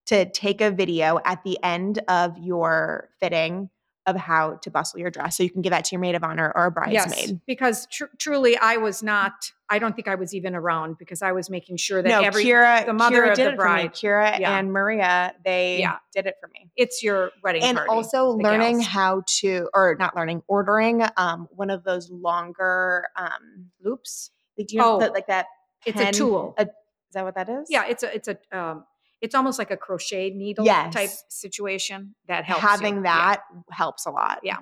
[0.06, 3.70] to take a video at the end of your fitting
[4.06, 5.38] of how to bustle your dress.
[5.38, 7.30] So you can give that to your maid of honor or a bridesmaid.
[7.30, 9.32] Yes, because tr- truly, I was not.
[9.70, 12.44] I don't think I was even around because I was making sure that no, every.
[12.44, 13.98] Kira, the mother Kira of did the it bride.
[13.98, 14.10] For me.
[14.12, 14.58] Kira Yeah.
[14.60, 15.98] and Maria, they Yeah.
[16.13, 16.70] did it for me.
[16.76, 17.89] it's your wedding And party.
[17.89, 18.88] also learning gals.
[18.88, 24.32] how to, or not learning, ordering um one of those longer um loops.
[24.58, 25.48] like, do you know Oh, that- like that.
[25.86, 26.54] It's a tool.
[26.58, 26.68] a- is
[27.13, 27.68] that what that is?
[27.70, 28.84] Yeah, it's a it's a um,
[29.24, 30.94] it's almost like a crochet needle Yes.
[30.94, 32.62] type situation that helps.
[32.62, 32.68] you.
[32.70, 33.02] having Yeah.
[33.04, 34.40] that helps a lot.
[34.44, 34.58] Yeah.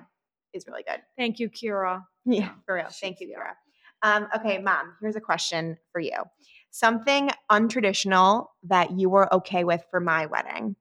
[0.54, 1.00] is really good.
[1.16, 2.04] Thank you, Kira.
[2.26, 2.86] Yeah, for real.
[2.90, 3.28] Thank you.
[3.28, 3.54] Kira.
[4.02, 6.16] Um, okay, mom, here's a question for you.
[6.70, 10.76] Something untraditional that you were okay with for my wedding,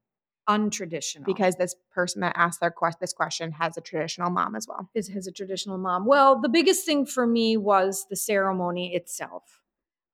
[0.50, 4.68] Untraditional because this person that asked their quest this question has a traditional mom as
[4.68, 4.90] well.
[4.94, 6.06] is has a traditional mom.
[6.06, 9.62] Well, the biggest thing for me was the ceremony itself.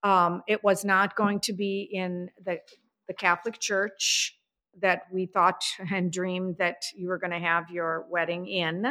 [0.03, 2.59] Um, it was not going to be in the
[3.07, 4.37] the Catholic Church
[4.81, 8.85] that we thought and dreamed that you were going to have your wedding in.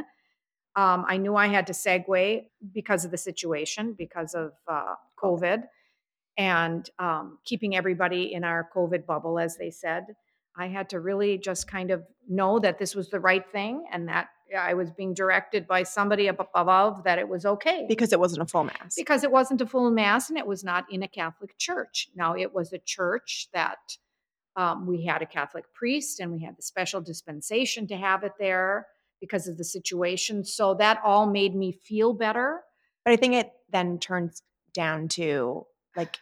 [0.77, 5.63] Um, I knew I had to segue because of the situation, because of uh, COVID,
[6.37, 10.05] and um, keeping everybody in our COVID bubble, as they said.
[10.59, 14.09] I had to really just kind of know that this was the right thing and
[14.09, 18.43] that I was being directed by somebody above that it was okay Because it wasn't
[18.43, 18.95] a full mass.
[18.97, 22.09] because it wasn't a full mass and it was not in a Catholic church.
[22.15, 23.79] Now, it was a church that
[24.57, 28.33] um, we had a Catholic priest and we had the special dispensation to have it
[28.39, 28.87] there
[29.21, 30.45] because of the situation.
[30.45, 32.63] So that all made me feel better.
[33.05, 34.43] But I think it then turns
[34.73, 36.19] down to like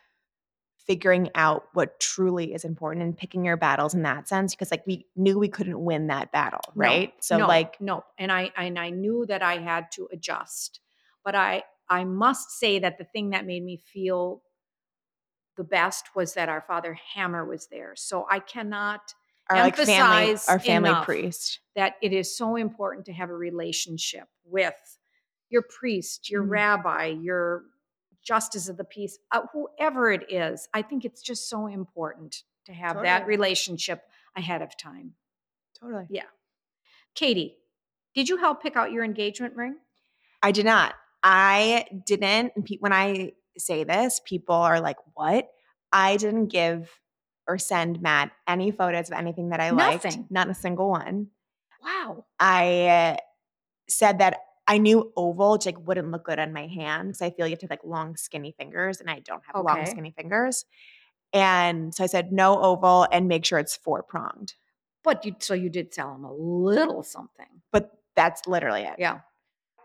[0.87, 4.55] figuring out what truly is important and picking your battles in that sense.
[4.55, 7.13] Because like we knew we couldn't win that battle, No, right?
[7.21, 10.81] so no, like no, and I and I knew that I had to adjust,
[11.25, 14.43] but I I must say that the thing that made me feel
[15.57, 17.95] the best was that our father Hammer was there.
[17.97, 19.15] So I cannot
[19.51, 21.61] our like family, emphasize our family priest.
[21.77, 24.99] that it is so important to have a relationship with
[25.51, 26.51] your priest, your Mhm.
[26.51, 27.65] rabbi, your
[28.23, 30.67] justice of the peace, uh, whoever it is.
[30.73, 35.15] I think it's just so important to have that relationship ahead of time.
[35.79, 36.07] Totally.
[36.09, 36.25] Yeah.
[37.15, 37.59] Katie,
[38.15, 39.77] did you help pick out your engagement ring?
[40.43, 40.95] I did not.
[41.23, 42.53] I didn't.
[42.81, 45.49] When I say this, people are like, "What?"
[45.93, 46.91] I didn't give
[47.47, 50.05] or send Matt any photos of anything that I liked.
[50.05, 50.27] Nothing.
[50.31, 51.29] Not a single one.
[51.83, 52.25] Wow.
[52.41, 53.17] I uh,
[53.89, 57.31] said that I knew oval just like wouldn't look good on my hand because I
[57.31, 59.91] feel you have to have like long, skinny fingers, and I don't have long, Okay.
[59.91, 60.65] skinny fingers.
[61.33, 64.55] And so I said no oval and make sure it's four pronged.
[65.03, 67.61] But you so you did sell him a little something.
[67.73, 68.95] But that's literally it.
[68.99, 69.21] Yeah.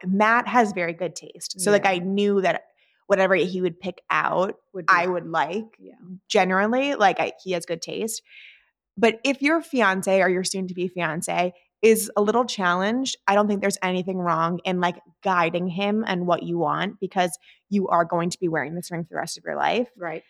[0.06, 1.60] Matt has very good taste.
[1.60, 1.92] So like Yeah.
[1.92, 2.64] I knew that
[3.10, 5.96] whatever he would pick out, Would I would like Yeah.
[6.28, 6.94] generally.
[6.94, 8.22] Like I, he has good taste.
[8.96, 13.34] But if your fiance or your soon to be fiance is a little challenged, I
[13.34, 17.36] don't think there's anything wrong in like guiding him and what you want because
[17.68, 19.90] you are going to be wearing this ring for the rest of your life.
[19.98, 20.22] Right.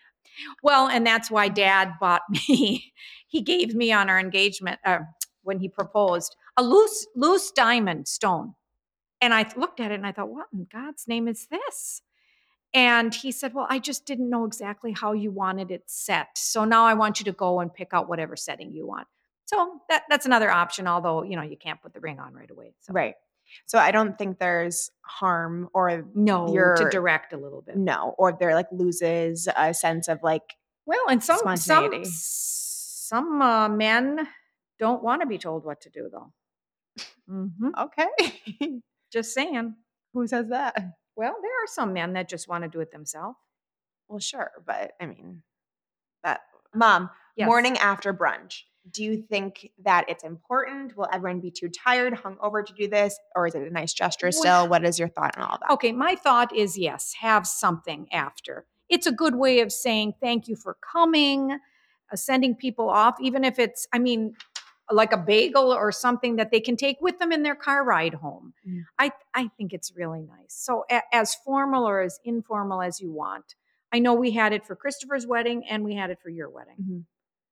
[0.63, 2.93] Well, and that's why dad bought me,
[3.27, 4.99] he gave me on our engagement, uh,
[5.43, 8.53] when he proposed, a loose, loose diamond stone.
[9.19, 12.01] And I looked at it and I thought, what in God's name is this?
[12.73, 16.37] And he said, Well, I just didn't know exactly how you wanted it set.
[16.37, 19.07] So now I want you to go and pick out whatever setting you want.
[19.45, 22.49] So that that's another option, although you know you can't put the ring on right
[22.49, 22.73] away.
[22.81, 23.15] So Right.
[23.65, 27.75] So I don't think there's harm or no, to direct a little bit.
[27.75, 30.53] no, or there like loses a sense of like
[30.85, 34.27] Well, and some some some uh, men
[34.77, 36.31] don't want to be told what to do, though.
[37.27, 38.07] hmm okay.
[39.11, 39.75] Just saying.
[40.13, 40.75] Who says that?
[41.19, 43.37] Well, there are some men that just want to do it themselves.
[44.07, 45.43] Well, sure, but I mean
[46.23, 46.39] that
[46.73, 47.45] mom, Yes.
[47.45, 48.61] morning after brunch.
[48.89, 50.95] Do you think that it's important?
[50.95, 53.19] Will everyone be too tired, hungover to do this?
[53.35, 54.69] Or is it a nice gesture still?
[54.69, 55.73] What is your thought on all that?
[55.73, 58.65] Okay, my thought is yes, have something after.
[58.87, 63.43] It's a good way of saying thank you for coming, uh, sending people off, even
[63.43, 64.35] if it's, I mean,
[64.91, 68.13] like a bagel or something that they can take with them in their car ride
[68.15, 68.53] home.
[68.67, 68.83] Mm.
[68.97, 70.47] I, I think it's really nice.
[70.49, 73.55] So, a, as formal or as informal as you want.
[73.91, 76.75] I know we had it for Christopher's wedding and we had it for your wedding.
[76.81, 77.03] Mhm.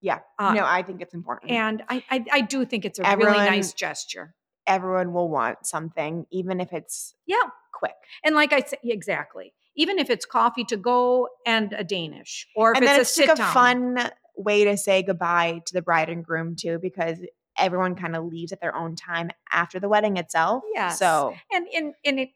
[0.01, 0.19] Yeah.
[0.37, 1.51] Uh, no, I think it's important.
[1.51, 4.35] And I, I, I do think it's a really nice gesture.
[4.67, 7.37] everyone will want something, even if it's Yeah.
[7.73, 7.95] quick.
[8.23, 9.53] And like I said, exactly.
[9.75, 13.09] Even if it's coffee to go and a Danish, or if and it's a it's
[13.15, 13.53] sit like a down.
[13.53, 17.17] fun way to say goodbye to the bride and groom too, because
[17.57, 20.63] everyone kind of leaves at their own time after the wedding itself.
[20.73, 20.89] Yeah.
[20.89, 22.29] So and and and it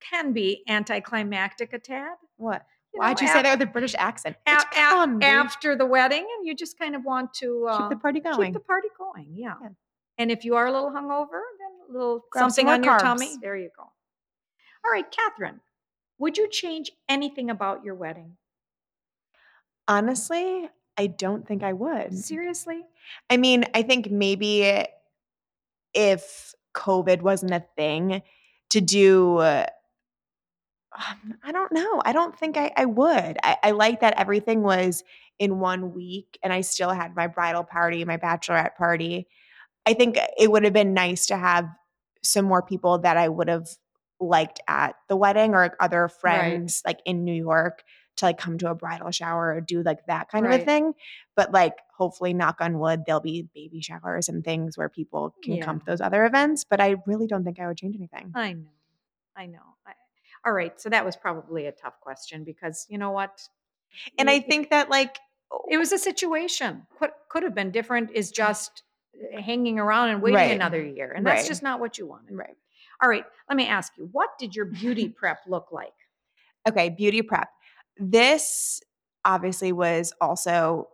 [0.00, 2.16] can be anticlimactic a tad.
[2.36, 2.64] what?
[2.94, 4.36] you Why'd know, you say that with a British accent?
[4.46, 7.96] a- a- after the wedding, and you just kind of want to uh, Keep the
[7.96, 8.52] party going.
[8.52, 9.28] keep the party going.
[9.32, 9.54] Yeah.
[9.62, 9.68] Yeah.
[10.18, 13.36] And if you are a little hungover, then a little Grab something on your tummy.
[13.42, 13.82] There you go.
[13.82, 15.60] All right, Catherine,
[16.18, 18.36] would you change anything about your wedding?
[19.88, 22.16] Honestly, I don't think I would.
[22.16, 22.82] Seriously?
[23.28, 24.86] I mean, I think maybe
[25.94, 28.22] if COVID wasn't a thing
[28.70, 29.66] to do, uh,
[30.96, 32.00] um, I don't know.
[32.04, 33.38] I don't think I, I would.
[33.42, 35.04] I, I like that everything was
[35.38, 39.26] in one week and I still had my bridal party, my bachelorette party.
[39.84, 41.68] I think it would have been nice to have
[42.22, 43.68] some more people that I would have
[44.18, 47.84] liked at the wedding or other friends like in New York
[48.16, 50.94] to like come to a bridal shower or do like that kind of a thing.
[51.34, 55.60] But like hopefully knock on wood, there'll be baby showers and things where people can
[55.60, 56.64] come to those other events.
[56.64, 58.32] But I really don't think I would change anything.
[58.34, 58.68] I know.
[59.36, 59.58] I know.
[59.86, 59.92] I,
[60.46, 60.80] all right.
[60.80, 63.42] So that was probably a tough question because you know what?
[64.18, 65.18] And I think that like
[65.70, 66.86] it was a situation.
[66.98, 68.10] Could could have been different.
[68.12, 68.82] Is just
[69.36, 70.50] uh, hanging around and waiting Right.
[70.52, 71.48] another year, and that's Right.
[71.48, 72.34] just not what you wanted.
[72.34, 72.56] right.
[73.02, 73.24] All right.
[73.48, 74.08] Let me ask you.
[74.12, 75.92] What did your beauty prep look like?
[76.68, 77.48] Okay, beauty prep.
[77.98, 78.80] This
[79.24, 80.88] obviously was also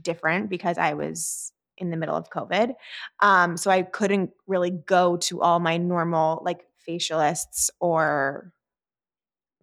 [0.00, 2.74] different because I was in the middle of COVID.
[3.20, 8.52] Um, so I couldn't really go to all my normal like facialists or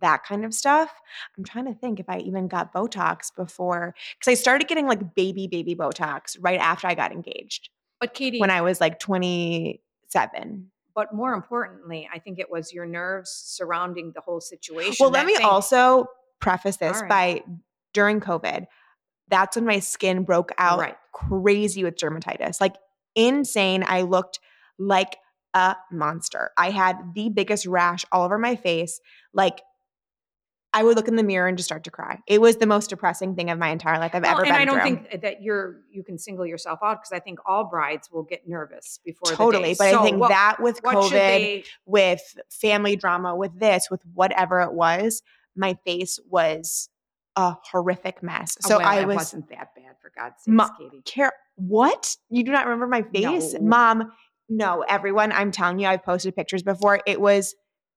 [0.01, 0.91] that kind of stuff.
[1.37, 5.15] I'm trying to think if I even got Botox before because I started getting like
[5.15, 10.71] baby, baby Botox right after I got engaged But Katie, when I was like 27.
[10.93, 14.97] but more importantly, I think it was your nerves surrounding the whole situation.
[14.99, 16.07] Well, let me thing- also
[16.45, 17.43] preface this All by
[17.93, 18.67] during COVID,
[19.27, 20.95] that's when my skin broke out Right.
[21.13, 22.61] crazy with dermatitis.
[22.61, 22.75] Like
[23.15, 23.83] insane.
[23.87, 24.39] I looked
[24.77, 25.17] like
[25.53, 26.51] a monster.
[26.57, 28.99] I had the biggest rash all over my face.
[29.33, 29.61] Like
[30.73, 32.19] I would look in the mirror and just start to cry.
[32.27, 34.61] It was the most depressing thing of my entire life I've Well, ever and been
[34.61, 35.07] I don't through.
[35.07, 38.45] think that you're you can single yourself out because I think all brides will get
[38.45, 39.75] nervous before the totally, day.
[39.79, 44.01] but So I think what- that with COVID, they with family drama, with this, with
[44.13, 45.23] whatever it was,
[45.55, 46.89] my face was
[47.35, 48.55] a horrific mess.
[48.63, 51.01] Oh, So well, I was wasn't that bad for God's sake, Ma- Katie.
[51.05, 53.61] care what you do not remember my face No.
[53.61, 54.11] mom
[54.49, 57.55] no everyone i'm telling you i've posted pictures before it was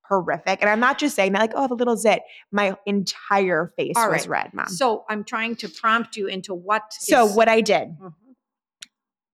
[0.09, 2.77] horrific and i'm not just saying that like oh I have a little zit my
[2.87, 4.45] entire face All was right.
[4.45, 6.93] red mom so, I'm trying to prompt you into what.
[6.93, 8.13] so is- what i did Mhm.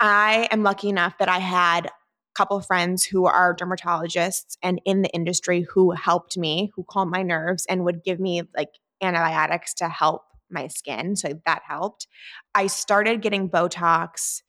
[0.01, 1.91] i am lucky enough that i had
[2.35, 7.11] couple of friends who are dermatologists and in the industry who helped me who calmed
[7.11, 12.07] my nerves and would give me like antibiotics to help my skin so that helped
[12.55, 14.43] i started getting botox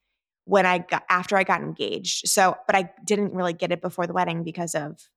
[0.46, 2.28] when I got after I got engaged.
[2.28, 5.10] So, but I didn't really get it before the wedding because of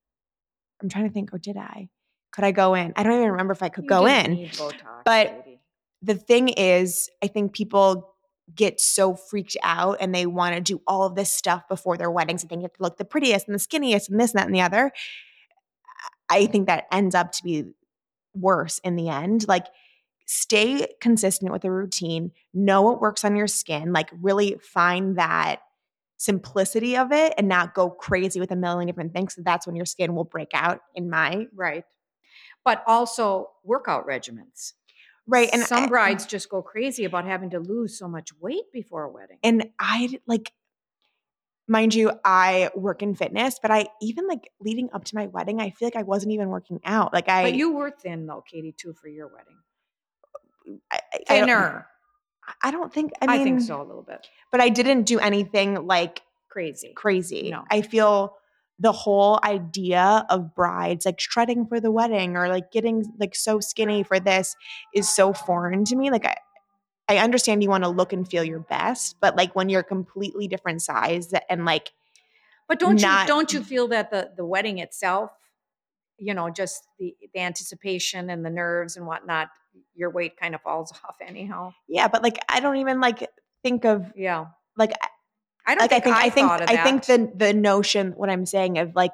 [0.83, 1.91] I'm trying to think, or did I?
[2.33, 2.93] Could I go in?
[2.97, 4.37] I don't even remember if I could You go in.
[4.53, 5.45] Botox, but-.
[6.01, 8.15] The thing is, I think people
[8.55, 12.11] get so freaked out and they want to do all of this stuff before their
[12.11, 14.47] weddings and you have to look the prettiest and the skinniest and this and that
[14.47, 14.91] and the other.
[16.29, 17.65] I think that ends up to be
[18.35, 19.47] worse in the end.
[19.49, 19.67] Like,
[20.27, 25.61] stay consistent with the routine, know what works on your skin, like, really find that
[26.19, 29.39] simplicity of it and not go crazy with a million different things.
[29.39, 31.85] That's when your skin will break out, in my right.
[32.65, 34.75] But also workout regimens.
[35.29, 35.49] Right.
[35.53, 39.05] And some I- brides just go crazy about having to lose so much weight before
[39.05, 39.39] a wedding.
[39.45, 40.53] and I like
[41.71, 45.61] mind you, I work in fitness, but I even like leading up to my wedding,
[45.61, 47.13] I feel like I wasn't even working out.
[47.13, 50.81] Like I, but you were thin though, Katie, too, for your wedding.
[50.91, 51.85] I, I- I don't-
[52.63, 53.13] I don't think.
[53.21, 54.27] I, I, think so a little bit.
[54.51, 56.95] But I didn't do anything like Crazy.
[56.97, 57.51] crazy.
[57.51, 57.65] No.
[57.71, 58.39] I feel
[58.79, 63.59] the whole idea of brides like shredding for the wedding or like getting like so
[63.61, 64.55] skinny for this
[64.95, 66.11] is so foreign to me.
[66.11, 66.37] Like I
[67.11, 70.47] I understand you want to look and feel your best, but like when you're completely
[70.47, 71.91] different size and like
[72.69, 75.31] But don't not- you don't you feel that the the wedding itself,
[76.19, 79.49] you know, just the the anticipation and the nerves and whatnot,
[79.95, 81.73] your weight kind of falls off anyhow.
[81.89, 83.27] yeah, but like I don't even like
[83.63, 84.47] think of Yeah.
[84.77, 84.93] like
[85.69, 88.13] I don't like I think think I, think thought of I think the the notion
[88.17, 89.13] what I'm saying of like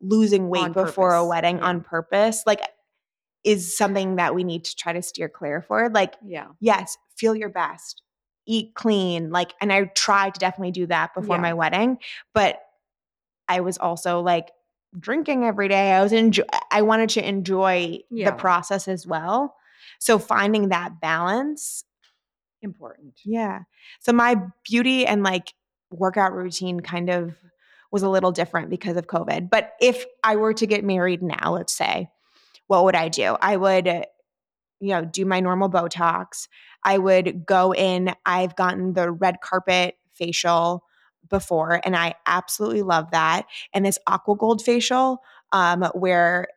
[0.00, 1.64] losing weight On before a wedding yeah.
[1.64, 2.60] on purpose like
[3.44, 5.88] is something that we need to try to steer clear for.
[5.88, 6.48] Like yeah.
[6.60, 8.02] yes, feel your best,
[8.46, 11.42] eat clean, like and I tried to definitely do that before Yeah.
[11.42, 11.98] my wedding,
[12.34, 12.60] but
[13.48, 14.50] I was also like
[14.98, 15.92] drinking every day.
[15.92, 18.30] I was enjoy I wanted to enjoy Yeah.
[18.30, 19.54] the process as well.
[19.98, 21.84] So finding that balance
[22.62, 23.14] Important.
[23.24, 23.60] yeah.
[24.00, 24.36] So my
[24.68, 25.54] beauty and like
[25.90, 27.36] workout routine kind of
[27.90, 29.48] was a little different because of COVID.
[29.50, 32.08] But if I were to get married now, let's say,
[32.66, 33.36] what would I do?
[33.40, 34.02] I would, uh,
[34.80, 36.48] you know, do my normal Botox.
[36.82, 38.12] I would go in.
[38.24, 40.84] I've gotten the red carpet facial
[41.28, 43.46] before, and I absolutely love that.
[43.72, 45.22] And this aqua gold facial,
[45.52, 46.48] um, where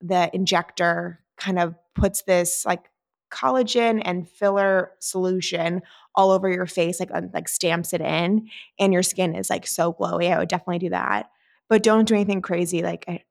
[0.00, 2.90] the injector kind of puts this like
[3.30, 5.82] collagen and filler solution
[6.14, 9.66] all over your face, like uh, like stamps it in, and your skin is like
[9.66, 10.32] so glowy.
[10.32, 11.30] I would definitely do that,
[11.68, 12.82] but don't do anything crazy.
[12.82, 13.22] Like I,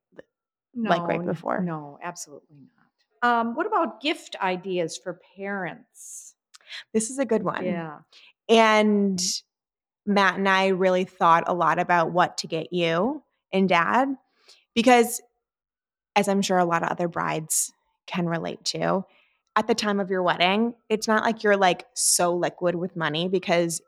[0.74, 1.60] Like right before.
[1.60, 2.56] No, absolutely
[3.22, 3.28] not.
[3.28, 6.30] Um, what about gift ideas for parents?
[6.92, 7.64] this is a good one.
[7.64, 7.98] Yeah.
[8.48, 9.20] And
[10.06, 14.08] Matt and I really thought a lot about what to get you and dad
[14.74, 15.20] because,
[16.16, 17.72] as I'm sure a lot of other brides
[18.06, 19.04] can relate to,
[19.56, 23.28] at the time of your wedding, it's not like you're like so liquid with money
[23.28, 23.82] because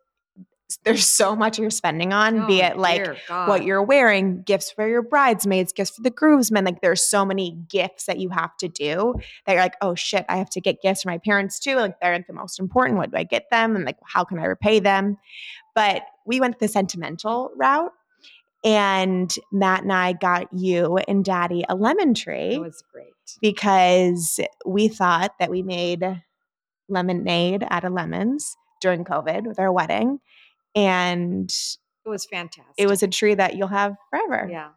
[0.84, 4.88] there's so much you're spending on, be Oh, it like what you're wearing, gifts for
[4.88, 6.64] your bridesmaids, gifts for the groomsmen.
[6.64, 9.14] Like there's so many gifts that you have to do
[9.46, 11.76] that you're like, oh shit, I have to get gifts for my parents too.
[11.76, 12.98] Like they're the most important.
[12.98, 13.76] What do I get them?
[13.76, 15.18] And like, how can I repay them?
[15.74, 17.92] But we went the sentimental route.
[18.64, 23.11] And Matt and I got you and daddy a lemon tree That was great.
[23.40, 26.04] Because we thought that we made
[26.88, 30.20] lemonade out of lemons during COVID with our wedding.
[30.74, 31.50] And
[32.04, 32.74] It was fantastic.
[32.76, 34.48] it was a tree that you'll have forever.
[34.50, 34.70] yeah.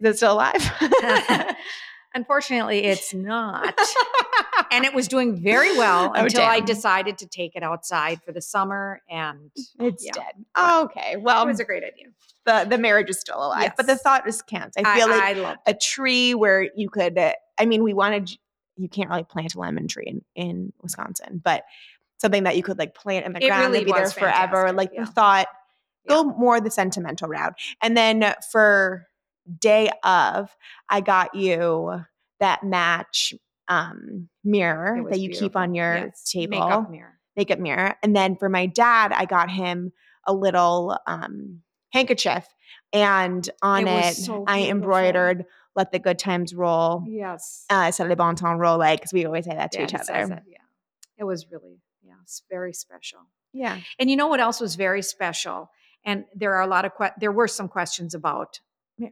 [0.00, 0.62] Is it still alive?
[2.14, 3.78] Unfortunately, it's not.
[4.72, 8.32] and it was doing very well Oh, until I decided to take it outside for
[8.32, 10.12] the summer, and it's Yeah.
[10.14, 10.44] dead.
[10.54, 11.16] Oh, okay.
[11.16, 12.06] Well, it was a great idea.
[12.46, 14.02] the, the marriage is still alive, but the Yes.
[14.02, 14.76] thought just counts.
[14.78, 17.18] I feel like I a tree where you could,
[17.58, 18.30] I mean, we wanted,
[18.76, 21.64] you can't really plant a lemon tree in, in Wisconsin, but
[22.18, 24.72] something that you could like plant in the It ground really and be there forever.
[24.72, 25.04] Like yeah.
[25.04, 25.48] the thought,
[26.08, 27.54] go more the sentimental route.
[27.82, 29.06] And then for
[29.60, 30.54] day of,
[30.88, 32.00] I got you
[32.40, 33.34] that match
[33.68, 36.30] um, mirror that you keep on your Yes.
[36.30, 37.18] table Makeup mirror.
[37.36, 37.94] makeup mirror.
[38.02, 39.92] And then for my dad, I got him
[40.26, 42.46] a little um, handkerchief,
[42.92, 45.44] and on It it, so I embroidered
[45.76, 47.64] "Let the Good Times Roll." Yes.
[47.70, 49.94] Uh, "C'est le bon temps roll," like because we always say that to Yeah, each
[49.94, 50.14] other.
[50.34, 50.56] it, yeah.
[51.18, 53.20] It was really, yeah, it's very special.
[53.52, 55.70] Yeah, And you know what else was very special?
[56.04, 58.60] And there are a lot of que- there were some questions about,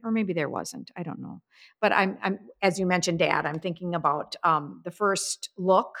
[0.03, 0.91] or maybe there wasn't.
[0.95, 1.41] I don't know.
[1.81, 3.45] But I'm, I'm as you mentioned, Dad.
[3.47, 5.97] I'm thinking about um, the first look,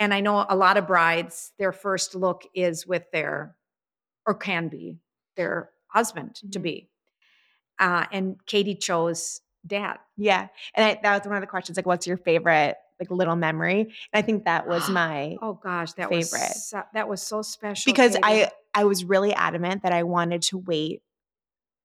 [0.00, 1.52] and I know a lot of brides.
[1.58, 3.56] Their first look is with their,
[4.26, 4.98] or can be
[5.36, 6.62] their husband to Mhm.
[6.62, 6.88] be.
[7.78, 9.96] Uh, and Katie chose Dad.
[10.16, 10.48] yeah.
[10.74, 11.76] And I, that was one of the questions.
[11.76, 13.80] Like, what's your favorite like little memory?
[13.80, 16.40] And I think that was my Oh gosh, that Favorite.
[16.40, 18.22] was so, that was so special because Katie.
[18.24, 21.02] I I was really adamant that I wanted to wait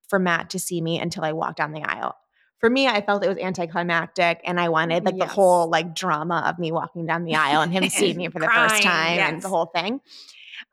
[0.08, 2.16] for Matt to see me until I walked down the aisle.
[2.60, 5.96] For me, I felt it was anticlimactic, and I wanted mm, like the whole like
[5.96, 9.20] drama of me walking down the aisle and him seeing me for the first time
[9.20, 10.02] and the whole thing.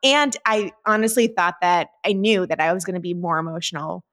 [0.03, 4.05] And I honestly thought that I knew that I was going to be more emotional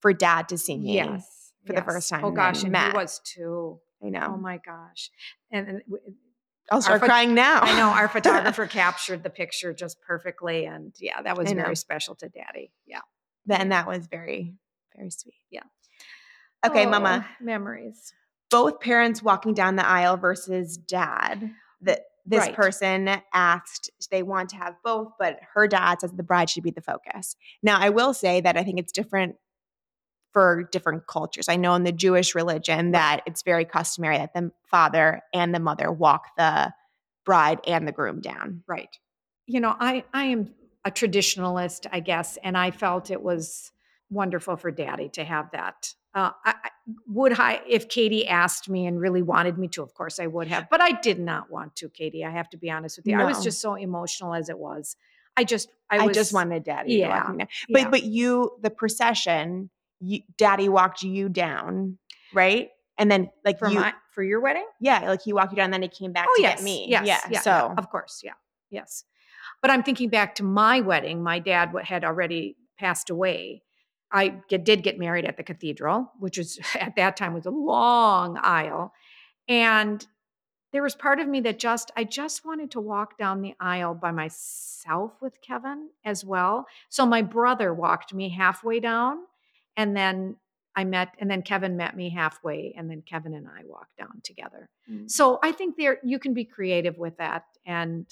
[0.00, 0.94] for Dad to see me.
[0.94, 3.80] yes for the first oh time Oh gosh, and he was too.
[4.02, 4.32] I oh know.
[4.34, 5.10] Oh my gosh,
[5.50, 5.82] and, and
[6.70, 7.60] I'll start crying now.
[7.60, 12.14] I know our photographer captured the picture just perfectly, and yeah, that was very special
[12.16, 12.72] to Daddy.
[12.86, 13.00] Yeah.
[13.50, 14.54] and that was very
[14.96, 15.34] very sweet.
[15.50, 15.62] Yeah.
[16.66, 17.26] Okay, Oh, Mama.
[17.40, 18.12] memories.
[18.50, 21.50] both parents walking down the aisle versus dad.
[21.82, 22.54] That this Right.
[22.54, 26.70] person asked they want to have both, but her dad says the bride should be
[26.70, 27.36] the focus.
[27.62, 29.36] Now, I will say that I think it's different
[30.32, 31.48] for different cultures.
[31.48, 35.60] I know in the Jewish religion that it's very customary that the father and the
[35.60, 36.72] mother walk the
[37.24, 38.62] bride and the groom down.
[38.66, 38.96] Right.
[39.46, 40.54] You know, I I am
[40.84, 43.72] a traditionalist, I guess, and I felt it was
[44.08, 45.94] wonderful for Daddy to have that.
[46.14, 46.54] Uh, I,
[47.06, 50.48] would I, if Katie asked me and really wanted me to, of course I would
[50.48, 52.24] have, but I did not want to, Katie.
[52.24, 53.18] I have to be honest with you.
[53.18, 54.96] I was just so emotional as it was.
[55.36, 57.30] I just, I, I, was, just wanted daddy yeah.
[57.36, 57.88] But yeah.
[57.88, 59.70] but you the procession,
[60.00, 61.98] you, daddy walked you down,
[62.32, 62.68] right?
[62.98, 64.66] And then like for you my for your wedding.
[64.80, 66.86] yeah, like he walked you down, then he came back Oh to yes, get me.
[66.88, 67.20] yes, yeah.
[67.30, 68.32] yeah, so yeah, of course, yeah,
[68.70, 69.04] yes.
[69.62, 71.22] But I'm thinking back to my wedding.
[71.22, 73.62] My dad had already passed away.
[74.12, 78.38] I did get married at the cathedral, which was at that time was a long
[78.42, 78.92] aisle,
[79.48, 80.04] and
[80.72, 83.94] there was part of me that just I just wanted to walk down the aisle
[83.94, 86.66] by myself with Kevin as well.
[86.88, 89.18] So my brother walked me halfway down,
[89.76, 90.36] and then
[90.76, 94.20] I met, and then Kevin met me halfway, and then Kevin and I walked down
[94.24, 94.68] together.
[94.90, 95.10] Mm.
[95.10, 98.06] So I think there you can be creative with that, and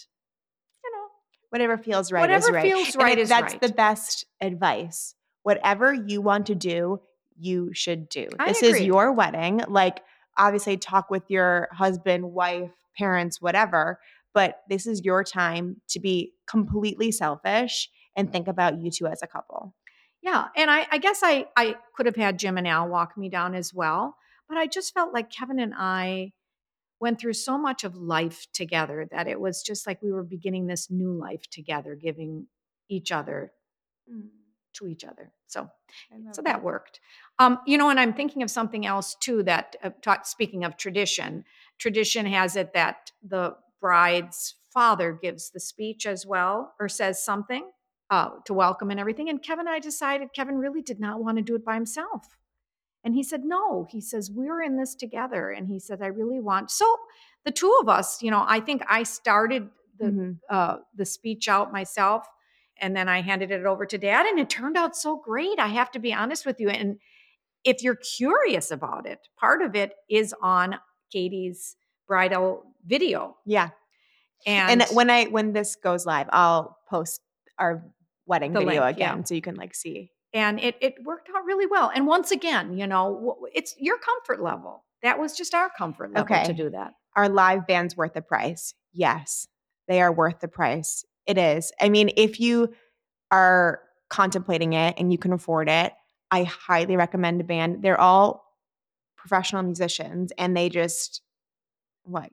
[0.85, 1.07] you know,
[1.51, 2.63] whatever feels right is Whatever right.
[2.63, 3.63] feels right is that's right.
[3.63, 5.15] the best advice.
[5.45, 7.01] Whatever you want to do,
[7.39, 8.29] you should do.
[8.39, 9.63] I this is your wedding.
[9.69, 10.01] Like
[10.37, 13.99] obviously talk with your husband, wife, parents, whatever,
[14.35, 19.23] but this is your time to be completely selfish and think about you two as
[19.23, 19.75] a couple.
[20.23, 20.47] Yeah.
[20.57, 23.55] And I, I guess I I could have had Jim and Al walk me down
[23.55, 24.17] as well,
[24.49, 26.33] but I just felt like Kevin and I
[27.01, 30.67] went through so much of life together that it was just like we were beginning
[30.67, 32.47] this new life together, giving
[32.89, 33.53] each other
[34.75, 35.33] to each other.
[35.47, 35.71] So
[36.33, 37.01] so that worked.
[37.39, 39.43] Um, you know, and I'm thinking of something else too.
[39.45, 41.45] That uh, ta- speaking of tradition,
[41.79, 47.71] tradition has it that the bride's father gives the speech as well, or says something
[48.11, 49.29] uh, to welcome and everything.
[49.29, 52.27] And Kevin and I decided Kevin really did not want to do it by himself.
[53.05, 55.51] And he said, No, he says, We're in this together.
[55.51, 56.71] And he said, I really want.
[56.71, 56.97] So
[57.45, 60.39] the two of us, you know, I think I started the Mhm.
[60.49, 62.25] uh, the speech out myself,
[62.81, 65.59] and then I handed it over to Dad, and it turned out so great.
[65.59, 66.69] I have to be honest with you.
[66.69, 66.99] And
[67.65, 70.79] if you're curious about it, part of it is on
[71.13, 73.71] Katie's bridal video, Yeah.
[74.47, 77.21] and, And, when I when this goes live, I'll post
[77.59, 77.85] our
[78.29, 79.13] wedding The video link, yeah.
[79.13, 80.11] again so you can like see.
[80.33, 81.91] and it it worked out really well.
[81.95, 84.85] And once again, you know, it's your comfort level.
[85.03, 86.45] That was just our comfort level Okay.
[86.45, 86.93] to do that.
[87.17, 88.75] Are live bands worth the price?
[88.93, 89.49] Yes,
[89.89, 91.05] they are worth the price.
[91.27, 91.73] It is.
[91.81, 92.75] I mean, if you
[93.31, 95.93] are contemplating it and you can afford it,
[96.31, 97.83] I highly recommend a band.
[97.83, 98.45] They're all
[99.17, 101.23] professional musicians and they just
[102.05, 102.31] what?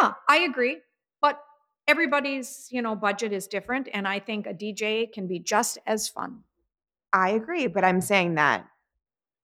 [0.00, 0.78] Yeah, I agree.
[1.88, 3.88] Everybody's, you know, budget is different.
[3.92, 6.40] And I think a DJ can be just as fun.
[7.12, 8.66] I agree, but I'm saying that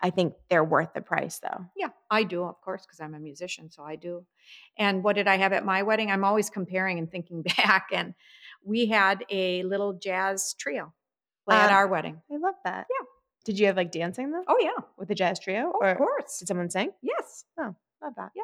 [0.00, 1.66] I think they're worth the price though.
[1.76, 3.70] Yeah, I do, of course, because I'm a musician.
[3.70, 4.26] So I do.
[4.76, 6.10] And what did I have at my wedding?
[6.10, 7.88] I'm always comparing and thinking back.
[7.92, 8.14] And
[8.64, 10.92] we had a little jazz trio
[11.46, 12.20] play at Um, our wedding.
[12.32, 12.86] I love that.
[12.90, 13.06] Yeah.
[13.44, 14.84] Did you have like dancing though Oh, yeah.
[14.96, 15.70] with the jazz trio?
[15.74, 16.38] Oh, or of course.
[16.38, 16.90] did someone sing?
[17.00, 17.44] Yes.
[17.58, 18.32] Oh, love that.
[18.34, 18.42] Yeah.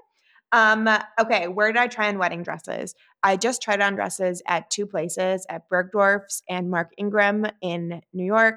[0.52, 0.88] Um,
[1.20, 2.94] okay, where did I try on wedding dresses?
[3.22, 8.24] I just tried on dresses at two places at Bergdorf's and Mark Ingram in New
[8.24, 8.56] York.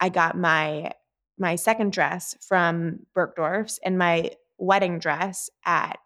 [0.00, 0.92] I got my
[1.40, 5.98] my second dress from Bergdorf's and my wedding dress at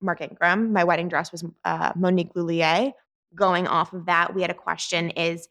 [0.00, 0.72] Mark Ingram.
[0.72, 2.92] My wedding dress was uh, Monique Lhuillier.
[3.34, 5.48] Going off of that, we had a question is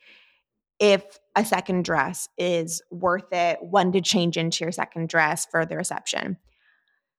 [0.80, 5.66] if a second dress is worth it, when to change into your second dress for
[5.66, 6.38] the reception.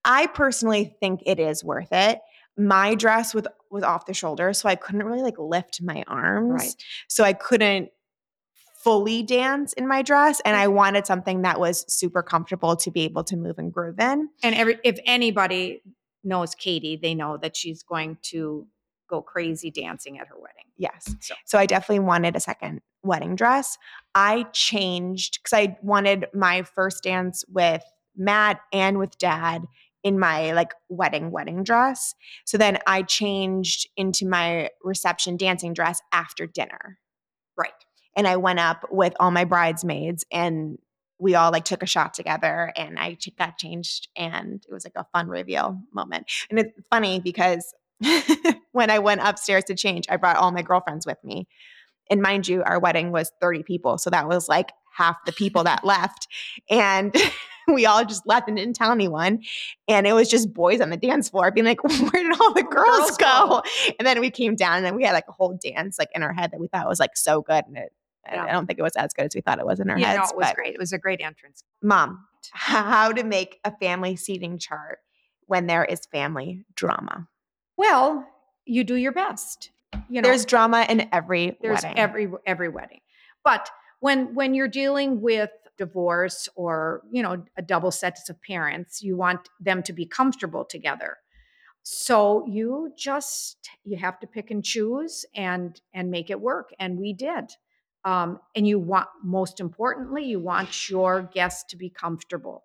[0.05, 2.21] I personally think it is worth it.
[2.57, 6.63] My dress was was off the shoulder, so I couldn't really like lift my arms.
[6.63, 6.75] Right.
[7.09, 7.91] So I couldn't
[8.83, 13.03] fully dance in my dress and I wanted something that was super comfortable to be
[13.03, 14.31] able to move and groove in.
[14.43, 15.83] And every if anybody
[16.25, 18.67] knows Katie, they know that she's going to
[19.09, 20.65] go crazy dancing at her wedding.
[20.79, 21.15] Yes.
[21.21, 23.77] So So I definitely wanted a second wedding dress.
[24.15, 27.83] I changed because I wanted my first dance with
[28.17, 29.67] Matt and with dad
[30.03, 32.15] in my like wedding wedding dress.
[32.45, 36.99] So then I changed into my reception dancing dress after dinner.
[37.57, 37.73] right.
[38.17, 40.79] And I went up with all my bridesmaids and
[41.21, 44.95] we all like took a shot together and I got changed and it was like
[44.97, 46.31] a fun reveal moment.
[46.49, 47.73] And it's funny because
[48.73, 51.47] when I went upstairs to change, I brought all my girlfriends with me.
[52.11, 53.99] And mind you, our wedding was 30 people.
[53.99, 56.27] So that was like half the people that left.
[56.69, 57.15] And
[57.69, 59.41] we all just left and didn't tell anyone.
[59.89, 62.63] And it was just boys on the dance floor being like, where did all the
[62.63, 63.27] girls, girls go?
[63.49, 63.63] go?
[63.99, 66.23] And then we came down and then we had like a whole dance like in
[66.23, 67.65] our head that we thought was like so good.
[67.67, 67.93] And it,
[68.27, 68.45] I- Yeah.
[68.45, 70.05] I don't think it was as good as we thought it was in our know,
[70.07, 70.31] heads.
[70.31, 70.75] it was but- great.
[70.75, 71.63] It was a great entrance.
[71.83, 74.99] Mom, how to make a family seating chart
[75.47, 77.29] when there is family drama.
[77.77, 78.27] Well,
[78.67, 79.71] you do your best.
[80.09, 81.99] You know, There's drama in every there's wedding.
[81.99, 83.01] every every wedding
[83.43, 83.71] but
[84.01, 89.17] when when you're dealing with divorce or you know a double sets of parents you
[89.17, 91.17] want them to be comfortable together.
[91.83, 96.99] So you just you have to pick and choose and and make it work and
[96.99, 97.53] we did.
[98.05, 102.65] Um, and you want most importantly you want your guests to be comfortable.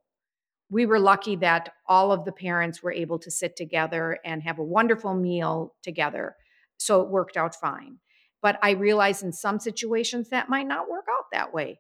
[0.70, 4.60] We were lucky that all of the parents were able to sit together and have
[4.60, 6.36] a wonderful meal together
[6.78, 8.00] so it worked out fine.
[8.42, 11.80] But I realize in some situations that might not work out that way.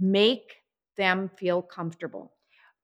[0.00, 0.54] Make
[0.96, 2.32] them feel comfortable.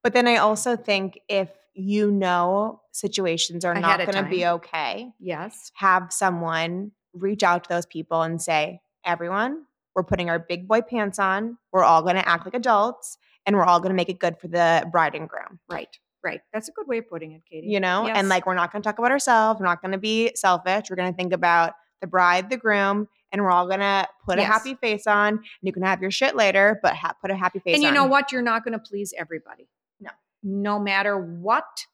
[0.03, 4.45] But then I also think if you know situations are Ahead not going to be
[4.45, 5.71] okay, Yes.
[5.75, 9.63] have someone reach out to those people and say, everyone,
[9.95, 11.57] we're putting our big boy pants on.
[11.71, 14.37] We're all going to act like adults and we're all going to make it good
[14.39, 15.59] for the bride and groom.
[15.69, 15.89] Right.
[16.23, 16.41] Right.
[16.53, 17.67] That's a good way of putting it, Katie.
[17.67, 18.17] You know, Yes.
[18.17, 19.59] and like we're not going to talk about ourselves.
[19.59, 20.85] We're not going to be selfish.
[20.89, 24.43] We're going to think about the bride, the groom, and we're all to put a
[24.43, 25.33] happy face on.
[25.35, 27.89] And you can have your shit later, but ha- put a happy face and on.
[27.93, 28.31] you know what?
[28.31, 29.67] You're not to please everybody.
[29.99, 30.11] No.
[30.43, 31.85] No matter what.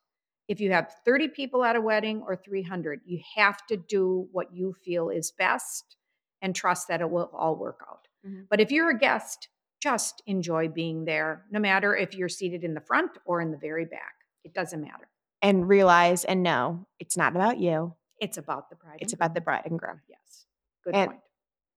[0.48, 4.54] If you have 30 people at a wedding or 300, you have to do what
[4.54, 5.98] you feel is best
[6.42, 8.08] and trust that it will all work out.
[8.26, 8.46] Mhm.
[8.50, 9.50] But if you're a guest,
[9.82, 13.58] just enjoy being there, no matter if you're seated in the front or in the
[13.58, 14.14] very back.
[14.44, 15.10] It doesn't matter.
[15.42, 17.96] And realize and know it's not about you.
[18.20, 19.00] It's about the bride.
[19.02, 20.02] It's about the bride and groom.
[20.08, 20.46] Yes.
[20.84, 21.22] Good And- point.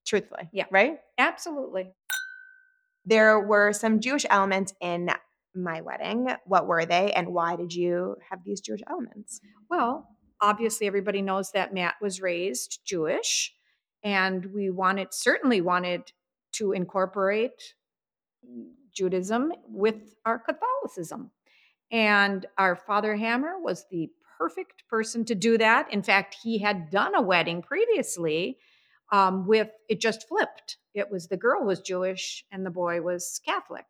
[0.09, 0.49] Truthfully.
[0.53, 0.65] Yeah.
[0.71, 0.99] Right?
[1.19, 1.91] Absolutely.
[3.05, 5.11] There were some Jewish elements in
[5.55, 6.29] my wedding.
[6.47, 9.41] What were they and why did you have these Jewish elements?
[9.71, 10.09] Well,
[10.41, 13.55] obviously, everybody knows that Matt was raised Jewish,
[14.03, 16.13] and we wanted, certainly wanted
[16.53, 17.75] to incorporate
[18.93, 21.31] Judaism with our Catholicism.
[21.91, 25.93] And our father Hammer was the perfect person to do that.
[25.93, 28.59] In fact, he had done a wedding previously
[29.13, 30.79] um, with it just flipped.
[30.95, 33.87] It was the girl was Jewish and the boy was Catholic.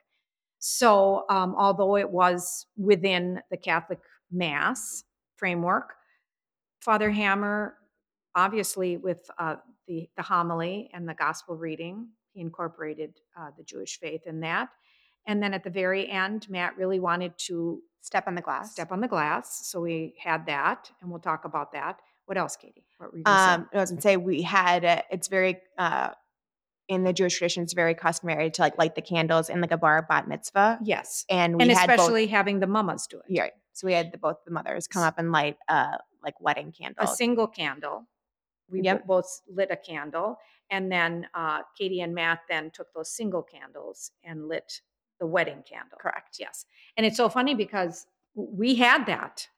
[0.59, 4.01] So, um, although it was within the Catholic
[4.31, 5.05] Mass
[5.37, 5.95] framework,
[6.81, 7.75] Father Hammer,
[8.35, 9.57] obviously, with uh,
[9.87, 14.69] the the homily and the gospel reading, he incorporated uh, the Jewish faith in that.
[15.27, 18.73] And then at the very end, Matt really wanted to Step on the glass.
[18.73, 22.01] step on the glass, so we had that, and we'll talk about that.
[22.29, 22.85] What else, Katie?
[22.99, 25.57] What were you going to Um, I was gonna say we had uh, it's very
[25.79, 26.11] uh
[26.89, 29.79] in the Jewish tradition, it's very customary to like light the candles in like a
[29.79, 30.79] bar bat mitzvah.
[30.83, 33.25] Yes, And we and had especially both, having the mamas do it.
[33.31, 33.53] yeah, right.
[33.73, 37.05] so we had the, both the mothers come up and light uh like wedding candle,
[37.05, 38.07] a single candle.
[38.71, 39.07] We Yep.
[39.07, 40.37] both lit a candle,
[40.69, 44.83] and then uh, Katie and Matt then took those single candles and lit
[45.19, 45.97] the wedding candle.
[45.99, 46.37] Correct.
[46.39, 46.67] Yes,
[46.99, 48.05] and it's so funny because
[48.35, 49.49] we had that.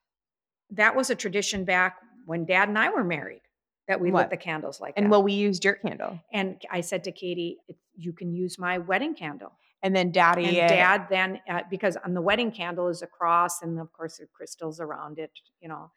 [0.70, 1.96] That was a tradition back
[2.30, 3.42] when Dad and I were married
[3.88, 4.20] that we What?
[4.20, 5.10] lit the candles like And that.
[5.10, 6.20] well, we used your candle.
[6.32, 7.58] and I said to Katie,
[7.96, 9.52] "You can use my wedding candle."
[9.82, 13.62] And then daddy And Dad then, uh, because on the wedding candle is a cross,
[13.62, 15.90] and of course there are crystals around it, you know.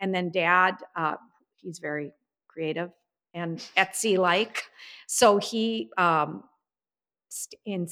[0.00, 1.16] And then Dad, uh,
[1.56, 2.12] he's very
[2.48, 2.90] creative
[3.34, 4.64] and Etsy like,
[5.06, 6.44] so he um,
[7.28, 7.88] st- in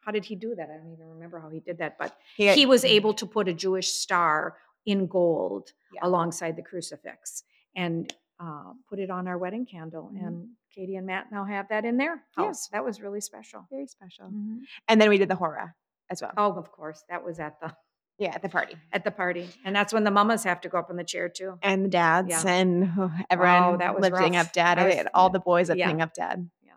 [0.00, 0.68] how did he do that?
[0.70, 3.48] I don't even remember how he did that, but he, he was able to put
[3.48, 4.56] a Jewish star
[4.88, 6.00] in gold Yeah.
[6.04, 7.44] alongside the crucifix
[7.76, 10.10] and uh, put it on our wedding candle.
[10.14, 10.26] Mhm.
[10.26, 12.44] And Katie and Matt now have that in their Yeah.
[12.46, 12.68] house.
[12.68, 13.66] That was really special.
[13.70, 14.26] very special.
[14.30, 14.60] Mhm.
[14.86, 15.74] And then we did the hora
[16.08, 16.32] as well.
[16.36, 17.74] Oh, of course, that was at the
[18.16, 18.76] Yeah, at the party.
[18.92, 21.28] at the party, and that's when the mamas have to go up in the chair
[21.28, 21.58] too.
[21.62, 22.50] And the dads Yeah.
[22.52, 24.46] and oh, everyone that was lifting rough.
[24.46, 24.78] up dad.
[24.84, 25.74] Was- and all the boys yeah.
[25.74, 26.48] lifting up dad.
[26.62, 26.72] Yeah.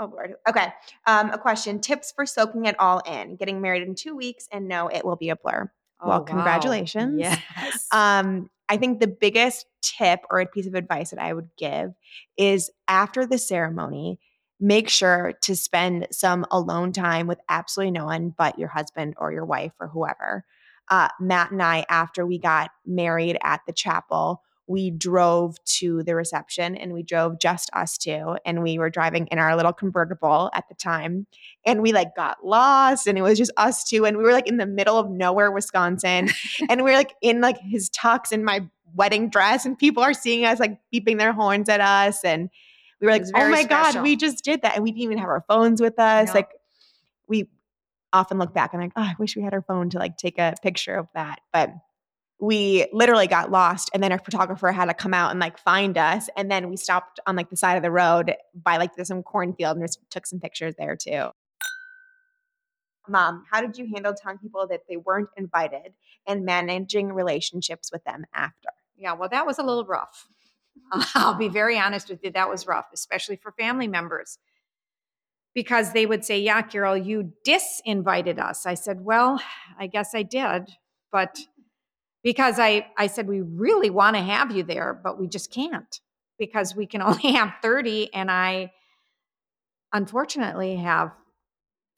[0.00, 0.34] Oh Lord.
[0.48, 0.72] Okay.
[1.06, 3.36] Um, a question: Tips for soaking it all in.
[3.36, 5.70] Getting married in two weeks, and no, it will be a blur.
[6.00, 6.24] Oh, Well, wow.
[6.24, 7.18] congratulations.
[7.20, 7.88] Yes.
[7.92, 11.92] Um, I think the biggest tip or a piece of advice that I would give
[12.38, 14.18] is after the ceremony,
[14.60, 19.32] make sure to spend some alone time with absolutely no one but your husband or
[19.32, 20.44] your wife or whoever.
[20.90, 26.14] Uh, Matt and I, after we got married at the chapel, we drove to the
[26.14, 30.50] reception and we drove just us two and we were driving in our little convertible
[30.54, 31.26] at the time
[31.66, 34.48] and we like got lost and it was just us two and we were like
[34.48, 36.28] in the middle of nowhere wisconsin
[36.68, 40.14] and we are like in like his tux and my wedding dress and people are
[40.14, 42.48] seeing us like beeping their horns at us and
[43.00, 45.28] we were like oh my god we just did that and we didn't even have
[45.28, 46.34] our phones with us No.
[46.34, 46.48] like
[47.26, 47.48] we
[48.14, 50.38] often look back and like, oh, I wish we had our phone to like take
[50.38, 51.40] a picture of that.
[51.52, 51.74] But
[52.40, 55.96] we literally got lost and then our photographer had to come out and like find
[55.96, 59.22] us and then we stopped on like the side of the road by like some
[59.22, 61.28] cornfield and just took some pictures there too
[63.08, 65.92] mom how did you handle telling people that they weren't invited
[66.26, 70.28] and managing relationships with them after Yeah, well, that was a little rough.
[71.14, 72.30] I'll be very honest with you.
[72.30, 74.38] That was rough, especially for family members.
[75.54, 78.66] Because they would say, Yeah, Carol, you disinvited us.
[78.66, 79.40] I said, Well,
[79.78, 80.70] I guess I did.
[81.12, 81.38] But
[82.24, 86.00] because I, I said, We really want to have you there, but we just can't
[86.36, 88.12] because we can only have 30.
[88.12, 88.72] And I
[89.92, 91.12] unfortunately have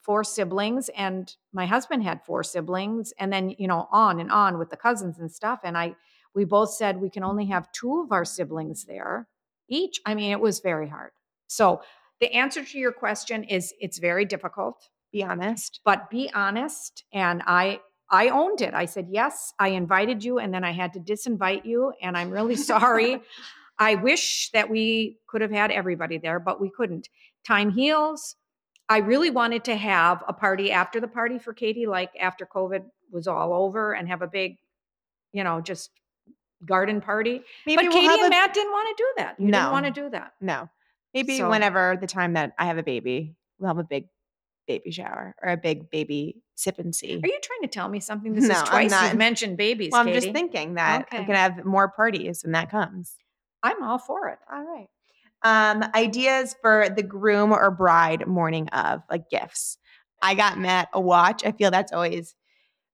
[0.02, 4.56] four siblings and my husband had four siblings and then you know on and on
[4.58, 5.60] with the cousins and stuff.
[5.64, 5.96] And i
[6.34, 9.26] we both said we can only have two of our siblings there
[9.68, 10.00] each.
[10.04, 11.12] I mean it was very hard.
[11.48, 11.80] So
[12.20, 14.90] the answer to your question is it's very difficult.
[15.12, 15.80] Be honest.
[15.84, 17.80] But be honest and i
[18.10, 18.72] i owned it.
[18.74, 22.30] I said yes i invited you and then i had to disinvite you and i'm
[22.30, 23.20] really sorry.
[23.78, 27.08] I wish that we could have had everybody there but we couldn't.
[27.46, 28.36] Time heals.
[28.88, 32.84] I really wanted to have a party after the party for katie like after covid
[33.12, 34.56] was all over and have a big
[35.32, 35.90] you know just
[36.64, 37.42] garden party.
[37.66, 39.34] Maybe but we'll katie and a- matt didn't want to do that.
[39.38, 40.32] You didn't want to do that.
[40.40, 40.68] No.
[41.12, 44.06] Maybe So- whenever the time that i have a baby we'll have a big
[44.66, 48.00] baby shower or a big baby sip and see are you trying to tell me
[48.00, 49.08] something this No, is I'm twice not.
[49.10, 50.20] you've mentioned babies well i'm Katie.
[50.20, 51.26] just thinking that i'm Okay.
[51.26, 53.14] gonna have more parties when that comes
[53.62, 54.88] i'm all for it All right.
[55.42, 59.78] Um, ideas for the groom or bride morning of, like gifts.
[60.20, 61.44] I got Matt a watch.
[61.44, 62.34] I feel that's always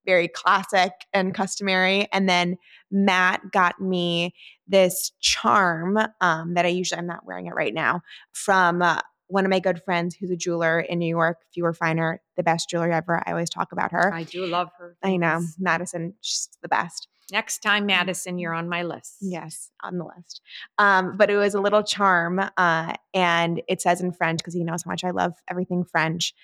[0.05, 2.09] very classic and customary.
[2.12, 2.57] And then
[2.91, 4.35] Matt got me
[4.66, 8.03] this charm um, that I usually, I'm not wearing it right now,
[8.33, 9.01] from uh,
[9.33, 12.68] one of my good friends who's a jeweler in New York, Fewer Finer, the best
[12.68, 13.22] jeweler ever.
[13.26, 14.12] I always talk about her.
[14.12, 15.41] i do love her I know.
[15.59, 17.09] Madison, she's the best.
[17.30, 19.16] Next time, Madison, you're on my list.
[19.22, 20.43] Yes, on the list.
[20.76, 24.64] Um, but it was a little charm, uh, and it says in French because he
[24.64, 26.35] knows how much I love everything French.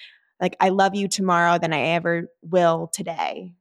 [0.40, 3.52] Like I love you tomorrow than I ever will today.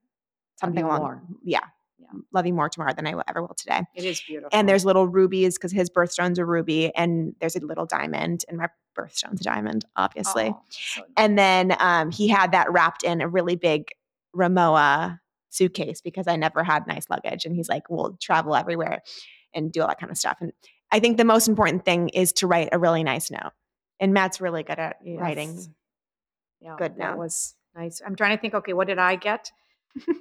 [0.58, 1.22] Something along, more.
[1.44, 1.66] yeah,
[2.00, 2.08] Yeah.
[2.32, 3.82] love you more tomorrow than I will ever will today.
[3.96, 4.50] It is beautiful.
[4.54, 8.58] And there's little rubies because his birthstone's a ruby, and there's a little diamond, and
[8.58, 10.54] my birthstone's a diamond, obviously.
[10.54, 13.90] Oh, so And then um, he had that wrapped in a really big
[14.36, 15.20] Rimowa
[15.50, 17.46] suitcase because I never had nice luggage.
[17.46, 19.02] And he's like, we'll travel everywhere
[19.54, 20.38] and do all that kind of stuff.
[20.42, 20.54] And
[20.92, 23.52] I think the most important thing is to write a really nice note.
[24.00, 25.56] And Matt's really good at writing.
[25.56, 25.70] Yes.
[26.62, 27.18] Yeah, good that notes.
[27.18, 28.02] was nice.
[28.06, 28.54] I'm trying to think.
[28.54, 29.52] Okay, what did I get?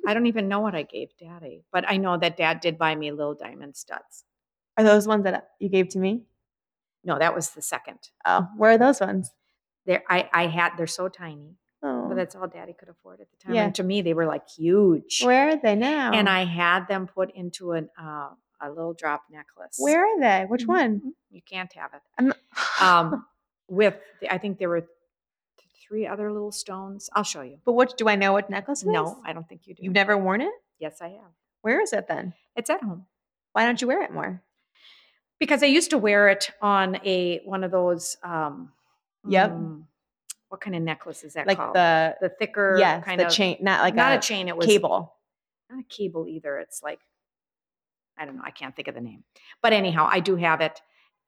[0.07, 2.95] I don't even know what I gave Daddy, but I know that Dad did buy
[2.95, 4.25] me little diamond studs.
[4.79, 6.23] Are those ones that you gave to me?
[7.05, 7.99] No, that was the second.
[8.25, 9.33] Oh, where are those ones?
[9.85, 10.73] There, I, I had.
[10.77, 13.55] They're so tiny, Oh, but that's all Daddy could afford at the time.
[13.55, 13.65] Yeah.
[13.65, 15.21] And to me, they were like huge.
[15.23, 16.13] where are they now?
[16.13, 19.77] And I had them put into an uh, a little drop necklace.
[19.79, 20.47] where are they?
[20.49, 20.69] Which Mhm.
[20.69, 21.15] one?
[21.31, 22.35] You can't have it.
[22.81, 23.25] Um,
[23.69, 24.87] with the, I think there were
[25.87, 27.09] three other little stones.
[27.13, 27.59] I'll show you.
[27.65, 28.93] but what do I know what necklace it is?
[28.93, 29.83] No, I don't think you do.
[29.85, 30.53] You've never worn it?
[30.79, 31.33] Yes, I have.
[31.63, 32.35] Where is it then?
[32.57, 33.07] It's at home
[33.53, 34.43] Why don't you wear it more?
[35.39, 38.17] because I used to wear it on a one of those.
[38.23, 38.73] Um,
[39.29, 39.51] Yep.
[39.51, 39.83] mm,
[40.49, 41.75] what kind of necklace is that Like called?
[41.75, 44.47] the the thicker yes, kind the of chain, not like not a, a chain.
[44.49, 45.13] It was cable.
[45.69, 46.59] Not a cable either.
[46.59, 47.01] It's like
[48.17, 48.43] I don't know.
[48.45, 49.25] I can't think of the name.
[49.63, 50.81] But anyhow, I do have it.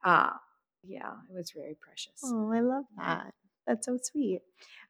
[0.05, 0.31] Uh,
[0.85, 2.21] yeah, it was very precious.
[2.25, 3.35] Oh, I love that.
[3.69, 4.41] That's so sweet.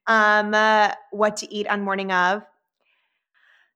[0.06, 2.42] Um, uh, what to eat on morning of?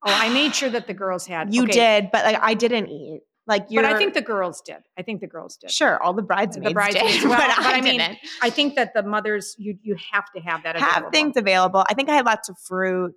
[0.04, 1.54] Oh, I made sure that the girls had.
[1.54, 3.22] You okay, did, but like I didn't eat.
[3.44, 4.76] Like you, but I think the girls did.
[4.96, 5.72] I think the girls did.
[5.72, 8.50] sure all the bridesmaids, the bridesmaids, did, well, but, but I, I mean, didn't I
[8.50, 10.76] think that the mothers, you you have to have that.
[10.76, 11.10] have available.
[11.10, 11.84] things available.
[11.90, 13.14] I think I had lots of fruit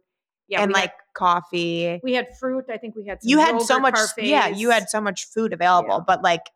[0.47, 1.99] yeah, and like had, coffee.
[2.03, 2.65] we had fruit.
[2.71, 3.21] I think we had.
[3.21, 4.47] Some You had so much, yeah.
[4.47, 6.05] You had so much food available, Yeah.
[6.07, 6.49] but like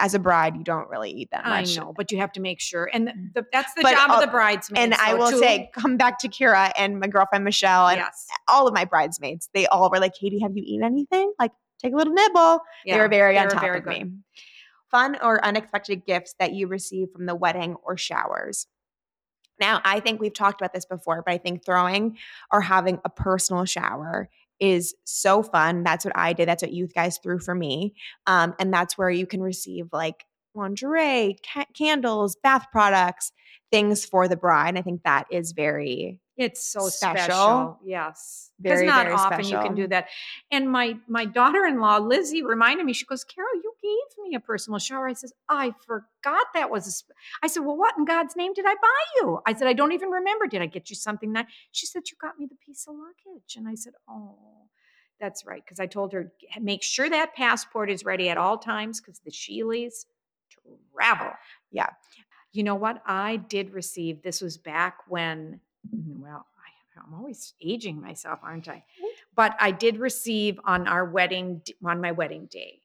[0.00, 1.76] as a bride, you don't really eat that much.
[1.76, 3.48] I know, but you have to make sure, and the, the, mm-hmm.
[3.52, 4.80] that's the But, job of the bridesmaids.
[4.80, 5.38] And I will too.
[5.38, 9.48] say, come back to Kira and my girlfriend Michelle and yes, all of my bridesmaids.
[9.54, 11.32] They all were like, "Katie, have you eaten anything?
[11.38, 13.84] Like, take a little nibble." yeah, they were very they on were top very of
[13.84, 13.90] good.
[13.90, 14.10] me.
[14.90, 18.66] Fun or unexpected gifts that you received from the wedding or showers.
[19.60, 22.16] Now, I think we've talked about this before, but I think throwing
[22.50, 24.30] or having a personal shower
[24.60, 25.82] is so fun.
[25.82, 26.48] That's what I did.
[26.48, 27.94] That's what youth guys threw for me.
[28.26, 33.32] Um, and that's where you can receive like lingerie, ca- candles, bath products,
[33.70, 34.76] things for the bride.
[34.76, 37.24] I think that is very It's so Special.
[37.24, 37.78] special.
[37.84, 38.50] Yes.
[38.60, 40.08] Because not often you can do that.
[40.50, 44.78] And my my daughter-in-law, Lizzie, reminded me, she goes, Carol, you gave me a personal
[44.78, 45.08] shower.
[45.08, 46.86] I says, I forgot that was.
[46.86, 47.14] A sp-.
[47.42, 49.40] I said, well, what in God's name did I buy you?
[49.46, 50.46] I said, I don't even remember.
[50.46, 51.46] Did I get you something that?
[51.72, 53.56] She said, you got me the piece of luggage.
[53.56, 54.36] And I said, oh,
[55.20, 55.62] that's right.
[55.64, 59.30] Because I told her, make sure that passport is ready at all times because the
[59.30, 60.06] Sheelys
[60.94, 61.32] travel.
[61.70, 61.90] Yeah.
[62.52, 63.02] You know what?
[63.06, 65.60] I did receive, this was back when,
[65.92, 68.84] well, I, I'm always aging myself, aren't I?
[69.36, 72.80] But I did receive on our wedding, on my wedding day,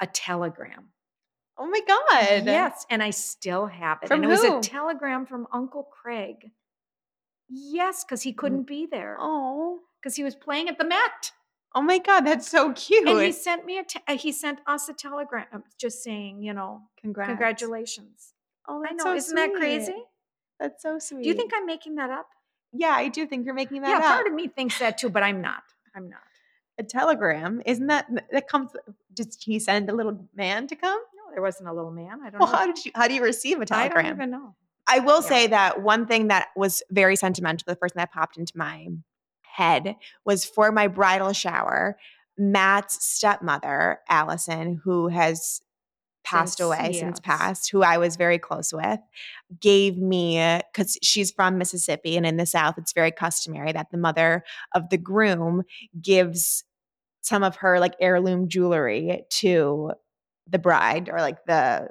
[0.00, 0.88] a telegram.
[1.56, 2.44] Oh my God.
[2.46, 2.86] Yes.
[2.90, 4.08] And I still have it.
[4.08, 4.58] From and it was who?
[4.58, 6.50] a telegram from Uncle Craig.
[7.48, 9.16] Yes, because he couldn't be there.
[9.20, 9.80] Oh.
[10.00, 11.30] Because he was playing at the Met.
[11.74, 13.08] Oh my God, that's so cute.
[13.08, 16.42] And he sent me a, te- uh, he sent us a telegram uh, just saying,
[16.42, 17.28] you know, Congrats.
[17.28, 18.34] congratulations.
[18.68, 19.94] Oh, I that's know, so isn't that crazy?
[20.60, 21.22] That's so sweet.
[21.24, 22.26] Do you think I'm making that up?
[22.72, 24.02] Yeah, I do think you're making that yeah, up.
[24.14, 25.62] part of me thinks that too, but I'm not.
[25.94, 26.20] I'm not.
[26.78, 28.70] a telegram, isn't that that comes?
[29.12, 30.98] Did he send a little man to come?
[31.14, 32.20] No, there wasn't a little man.
[32.24, 32.56] I don't Well, know.
[32.58, 32.92] how did you?
[32.94, 33.98] How do you receive a telegram?
[33.98, 34.54] I don't even know.
[34.88, 35.28] I will Yeah.
[35.28, 38.88] say that one thing that was very sentimental, the first thing that popped into my
[39.42, 41.98] head was for my bridal shower.
[42.38, 45.60] Matt's stepmother, Allison, who has
[46.24, 47.20] passed Since- away since yes.
[47.22, 49.00] passed, who I was very close with,
[49.60, 53.98] gave me because she's from Mississippi and in the South, it's very customary that the
[53.98, 54.44] mother
[54.74, 55.62] of the groom
[56.00, 56.64] gives
[57.20, 59.92] some of her like heirloom jewelry to
[60.48, 61.88] the bride or like the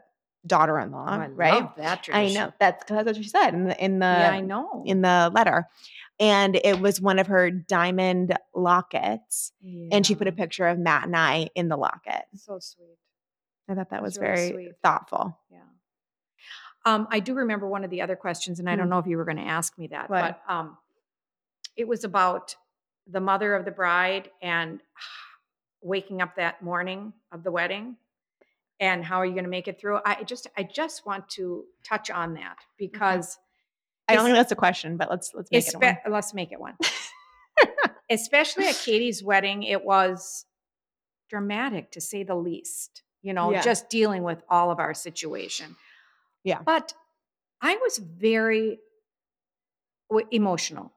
[0.47, 1.53] daughter-in-law, Oh, right?
[1.53, 4.31] love that I know that's because that's what she said in the in the yeah,
[4.31, 4.83] I know.
[4.85, 5.67] in the letter,
[6.19, 9.51] and it was one of her diamond lockets,
[9.91, 12.23] and she put a picture of Matt and I in the locket.
[12.35, 12.97] So sweet.
[13.69, 14.71] I thought that was really very sweet.
[14.83, 15.37] thoughtful.
[15.51, 15.59] Yeah.
[16.85, 18.91] Um, I do remember one of the other questions, and I don't Hmm.
[18.91, 20.41] know if you were going to ask me that, What?
[20.47, 20.77] but um,
[21.75, 22.55] it was about
[23.07, 24.81] the mother of the bride and
[25.81, 27.97] waking up that morning of the wedding,
[28.79, 29.99] and how are you going to make it through?
[30.05, 33.37] I just, I just want to touch on that because
[34.07, 35.97] I don't think that's a question, but let's let's make it one.
[36.13, 36.75] Let's make it one.
[38.09, 40.45] Especially at Katie's wedding, it was
[41.29, 43.03] dramatic to say the least.
[43.21, 43.61] You know, Yeah.
[43.61, 45.75] just dealing with all of our situation.
[46.43, 46.61] Yeah.
[46.63, 46.93] But
[47.61, 48.79] I was very
[50.09, 50.91] w- emotional,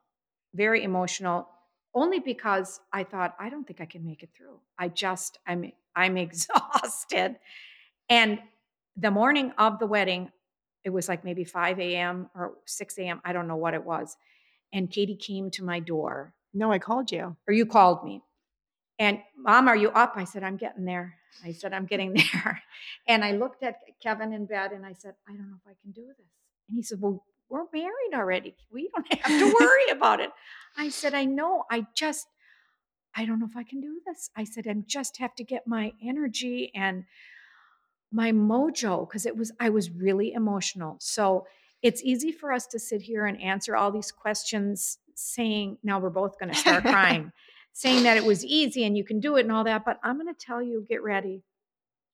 [0.55, 1.49] very emotional,
[1.95, 4.59] only because I thought I don't think I can make it through.
[4.79, 7.37] I just I'm I'm exhausted.
[8.09, 8.41] And
[8.97, 10.31] the morning of the wedding,
[10.85, 12.29] it was like maybe 5 a.m.
[12.35, 13.21] or 6 a.m.
[13.25, 14.17] I don't know what it was.
[14.73, 17.37] And Katie came to my door, No, I called you.
[17.47, 18.23] or you called me.
[18.99, 20.15] And mom, are you up?
[20.17, 21.17] I said, I'm getting there.
[21.45, 22.63] I said, I'm getting there.
[23.09, 25.75] And I looked at Kevin in bed and I said, I don't know if I
[25.83, 26.27] can do this.
[26.69, 28.55] And he said, Well, we're married already.
[28.73, 30.31] We don't have to worry about it.
[30.77, 31.65] I said, I know.
[31.71, 32.27] I just,
[33.15, 34.31] I don't know if I can do this.
[34.37, 37.05] I said, I just have to get my energy and
[38.11, 40.97] my mojo because it was, I was really emotional.
[41.01, 41.47] So
[41.83, 46.11] it's easy for us to sit here and answer all these questions saying, now we're
[46.11, 47.31] both going to start crying,
[47.75, 49.85] saying that it was easy and you can do it and all that.
[49.85, 51.43] But I'm going to tell you, get ready.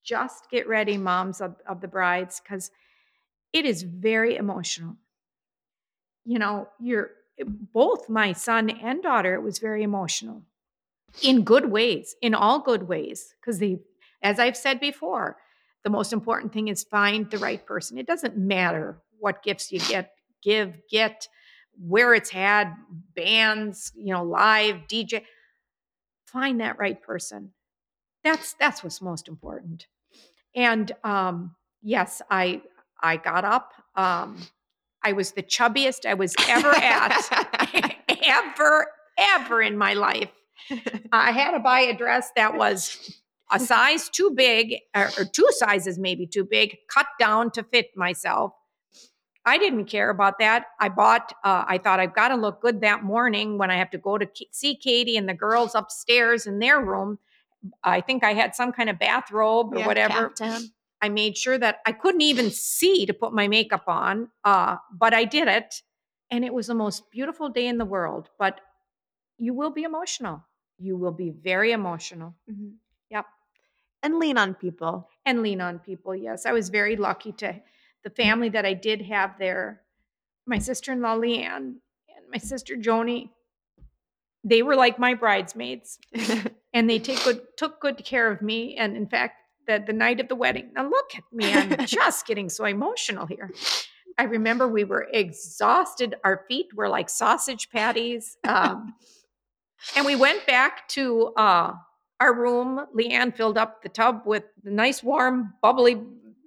[0.03, 2.71] Just get ready, moms of, of the brides, because
[3.53, 4.97] it is very emotional.
[6.25, 7.11] You know, you're
[7.45, 10.43] both my son and daughter, it was very emotional
[11.21, 13.79] in good ways, in all good ways, because they,
[14.23, 15.37] as I've said before,
[15.83, 17.97] the most important thing is find the right person.
[17.97, 21.27] It doesn't matter what gifts you get, give, get,
[21.77, 22.73] where it's had,
[23.15, 25.23] bands, you know, live, DJ.
[26.31, 27.51] Find that right person.
[28.23, 29.87] That's that's what's most important.
[30.55, 32.61] And um, yes, I
[33.01, 33.71] I got up.
[33.95, 34.37] Um,
[35.03, 40.29] I was the chubbiest I was ever at, ever, ever in my life.
[41.11, 43.19] I had to buy a dress that was
[43.51, 47.87] a size too big, or, or two sizes maybe too big, cut down to fit
[47.95, 48.53] myself.
[49.45, 50.67] I didn't care about that.
[50.79, 53.89] I bought, uh, I thought I've got to look good that morning when I have
[53.91, 57.17] to go to see Katie and the girls upstairs in their room.
[57.83, 60.29] I think I had some kind of bathrobe or Yeah, whatever.
[60.29, 60.71] Captain.
[61.01, 65.13] I made sure that I couldn't even see to put my makeup on, uh, but
[65.15, 65.81] I did it.
[66.29, 68.29] And it was the most beautiful day in the world.
[68.37, 68.61] But
[69.39, 70.43] you will be emotional.
[70.77, 72.75] You will be very emotional Mhm.
[73.09, 73.25] Yep.
[74.03, 75.09] And lean on people.
[75.25, 76.15] and lean on people.
[76.15, 77.61] Yes, I was very lucky to
[78.03, 79.81] the family that I did have there.
[80.47, 81.75] My sister in law, Leanne,
[82.15, 83.29] and my sister, Joni,
[84.43, 85.99] they were like my bridesmaids.
[86.73, 88.75] and they take good took good care of me.
[88.75, 89.35] And in fact,
[89.67, 90.71] the the night of the wedding.
[90.75, 93.51] Now look at me, I'm just getting so emotional here.
[94.17, 96.15] I remember we were exhausted.
[96.23, 98.37] Our feet were like sausage patties.
[98.43, 98.93] Um,
[99.95, 101.73] and we went back to uh,
[102.19, 102.85] our room.
[102.95, 105.99] Leanne filled up the tub with the nice, warm, bubbly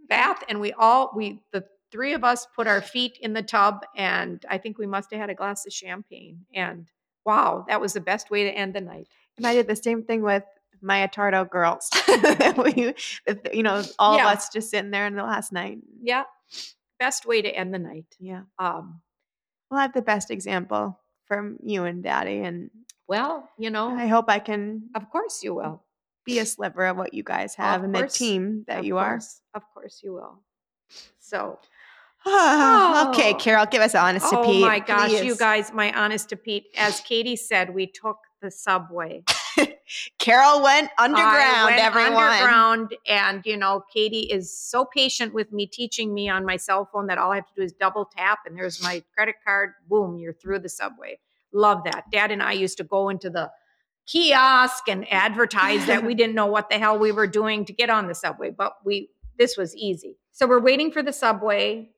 [0.08, 3.84] bath, and we all we the three of us put our feet in the tub,
[3.96, 6.44] and I think we must have had a glass of champagne.
[6.54, 6.90] And
[7.24, 9.08] wow, that was the best way to end the night.
[9.36, 10.44] And I did the same thing with
[10.82, 11.88] my Atardo girls.
[12.58, 12.94] we,
[13.52, 14.30] you know, all Yeah.
[14.30, 15.78] of us just sitting there in the last night.
[16.02, 16.24] Yeah,
[16.98, 18.06] best way to end the night.
[18.18, 18.42] Yeah.
[18.58, 19.00] Um,
[19.70, 22.40] We'll have the best example from you and daddy.
[22.40, 22.70] And
[23.08, 25.82] well, you know, I hope I can of course you will.
[26.24, 29.62] Be a sliver of what you guys have and the team that you course, Of
[29.74, 30.40] course you will.
[31.18, 31.58] So,
[32.26, 33.08] are.
[33.10, 33.38] okay, Oh.
[33.38, 34.64] Carol, give us an honest to oh Pete.
[34.64, 38.50] oh my gosh, you guys, my honest to Pete, as Katie said, we took the
[38.50, 39.22] subway.
[40.18, 42.14] Carol went underground, went everyone.
[42.14, 46.88] underground, and you know, Katie is so patient with me, teaching me on my cell
[46.90, 49.72] phone that all I have to do is double tap, and there's my credit card.
[49.88, 51.18] Boom, you're through the subway.
[51.52, 52.04] Love that.
[52.10, 53.50] Dad and I used to go into the
[54.06, 57.90] kiosk and advertise that we didn't know what the hell we were doing to get
[57.90, 60.16] on the subway, but we this was easy.
[60.32, 61.90] So we're waiting for the subway,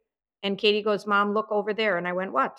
[0.43, 2.59] and Katie goes, "Mom, look over there." And I went, "What?"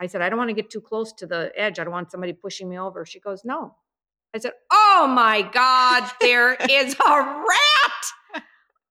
[0.00, 1.78] I said, "I don't want to get too close to the edge.
[1.78, 3.74] I don't want somebody pushing me over." She goes, "No."
[4.34, 7.77] I said, Oh my God, there is a rat.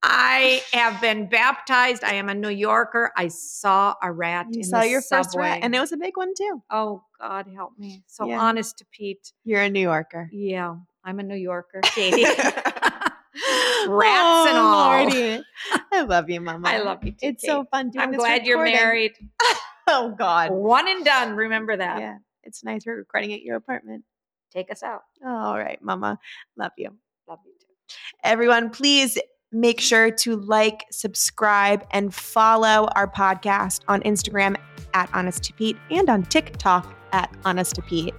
[0.09, 2.03] I have been baptized.
[2.03, 3.11] I am a New Yorker.
[3.17, 4.47] I saw a rat.
[4.51, 5.49] You in saw the your first subway.
[5.49, 6.63] rat, and it was a big one too.
[6.69, 8.03] oh, God help me.
[8.07, 8.39] So Yeah.
[8.39, 9.33] honest to Pete.
[9.43, 10.29] You're a New Yorker.
[10.31, 12.25] Yeah, I'm a New Yorker, Katie.
[12.25, 14.89] Oh, Rats and Oh, all.
[15.03, 15.43] Lordy.
[15.91, 16.67] I love you, Mama.
[16.69, 17.17] I love you too.
[17.21, 19.13] It's so fun doing I'm glad you're married.
[19.89, 20.51] Oh God.
[20.51, 21.33] One and done.
[21.37, 21.99] Remember that.
[22.01, 24.03] Yeah, it's nice we're recording at your apartment.
[24.51, 25.03] Take us out.
[25.25, 26.19] All right, Mama.
[26.57, 26.89] Love you.
[27.25, 27.95] Love you too.
[28.21, 29.17] Everyone, please
[29.51, 34.55] make sure to like, subscribe, and follow our podcast on Instagram
[34.93, 38.13] at Honest to Pete and on TikTok at Honest to Pete.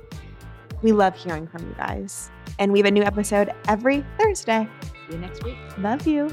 [0.83, 2.31] We love hearing from you guys.
[2.59, 4.69] And we have a new episode every Thursday.
[4.83, 5.57] See you next week.
[5.79, 6.29] Love you.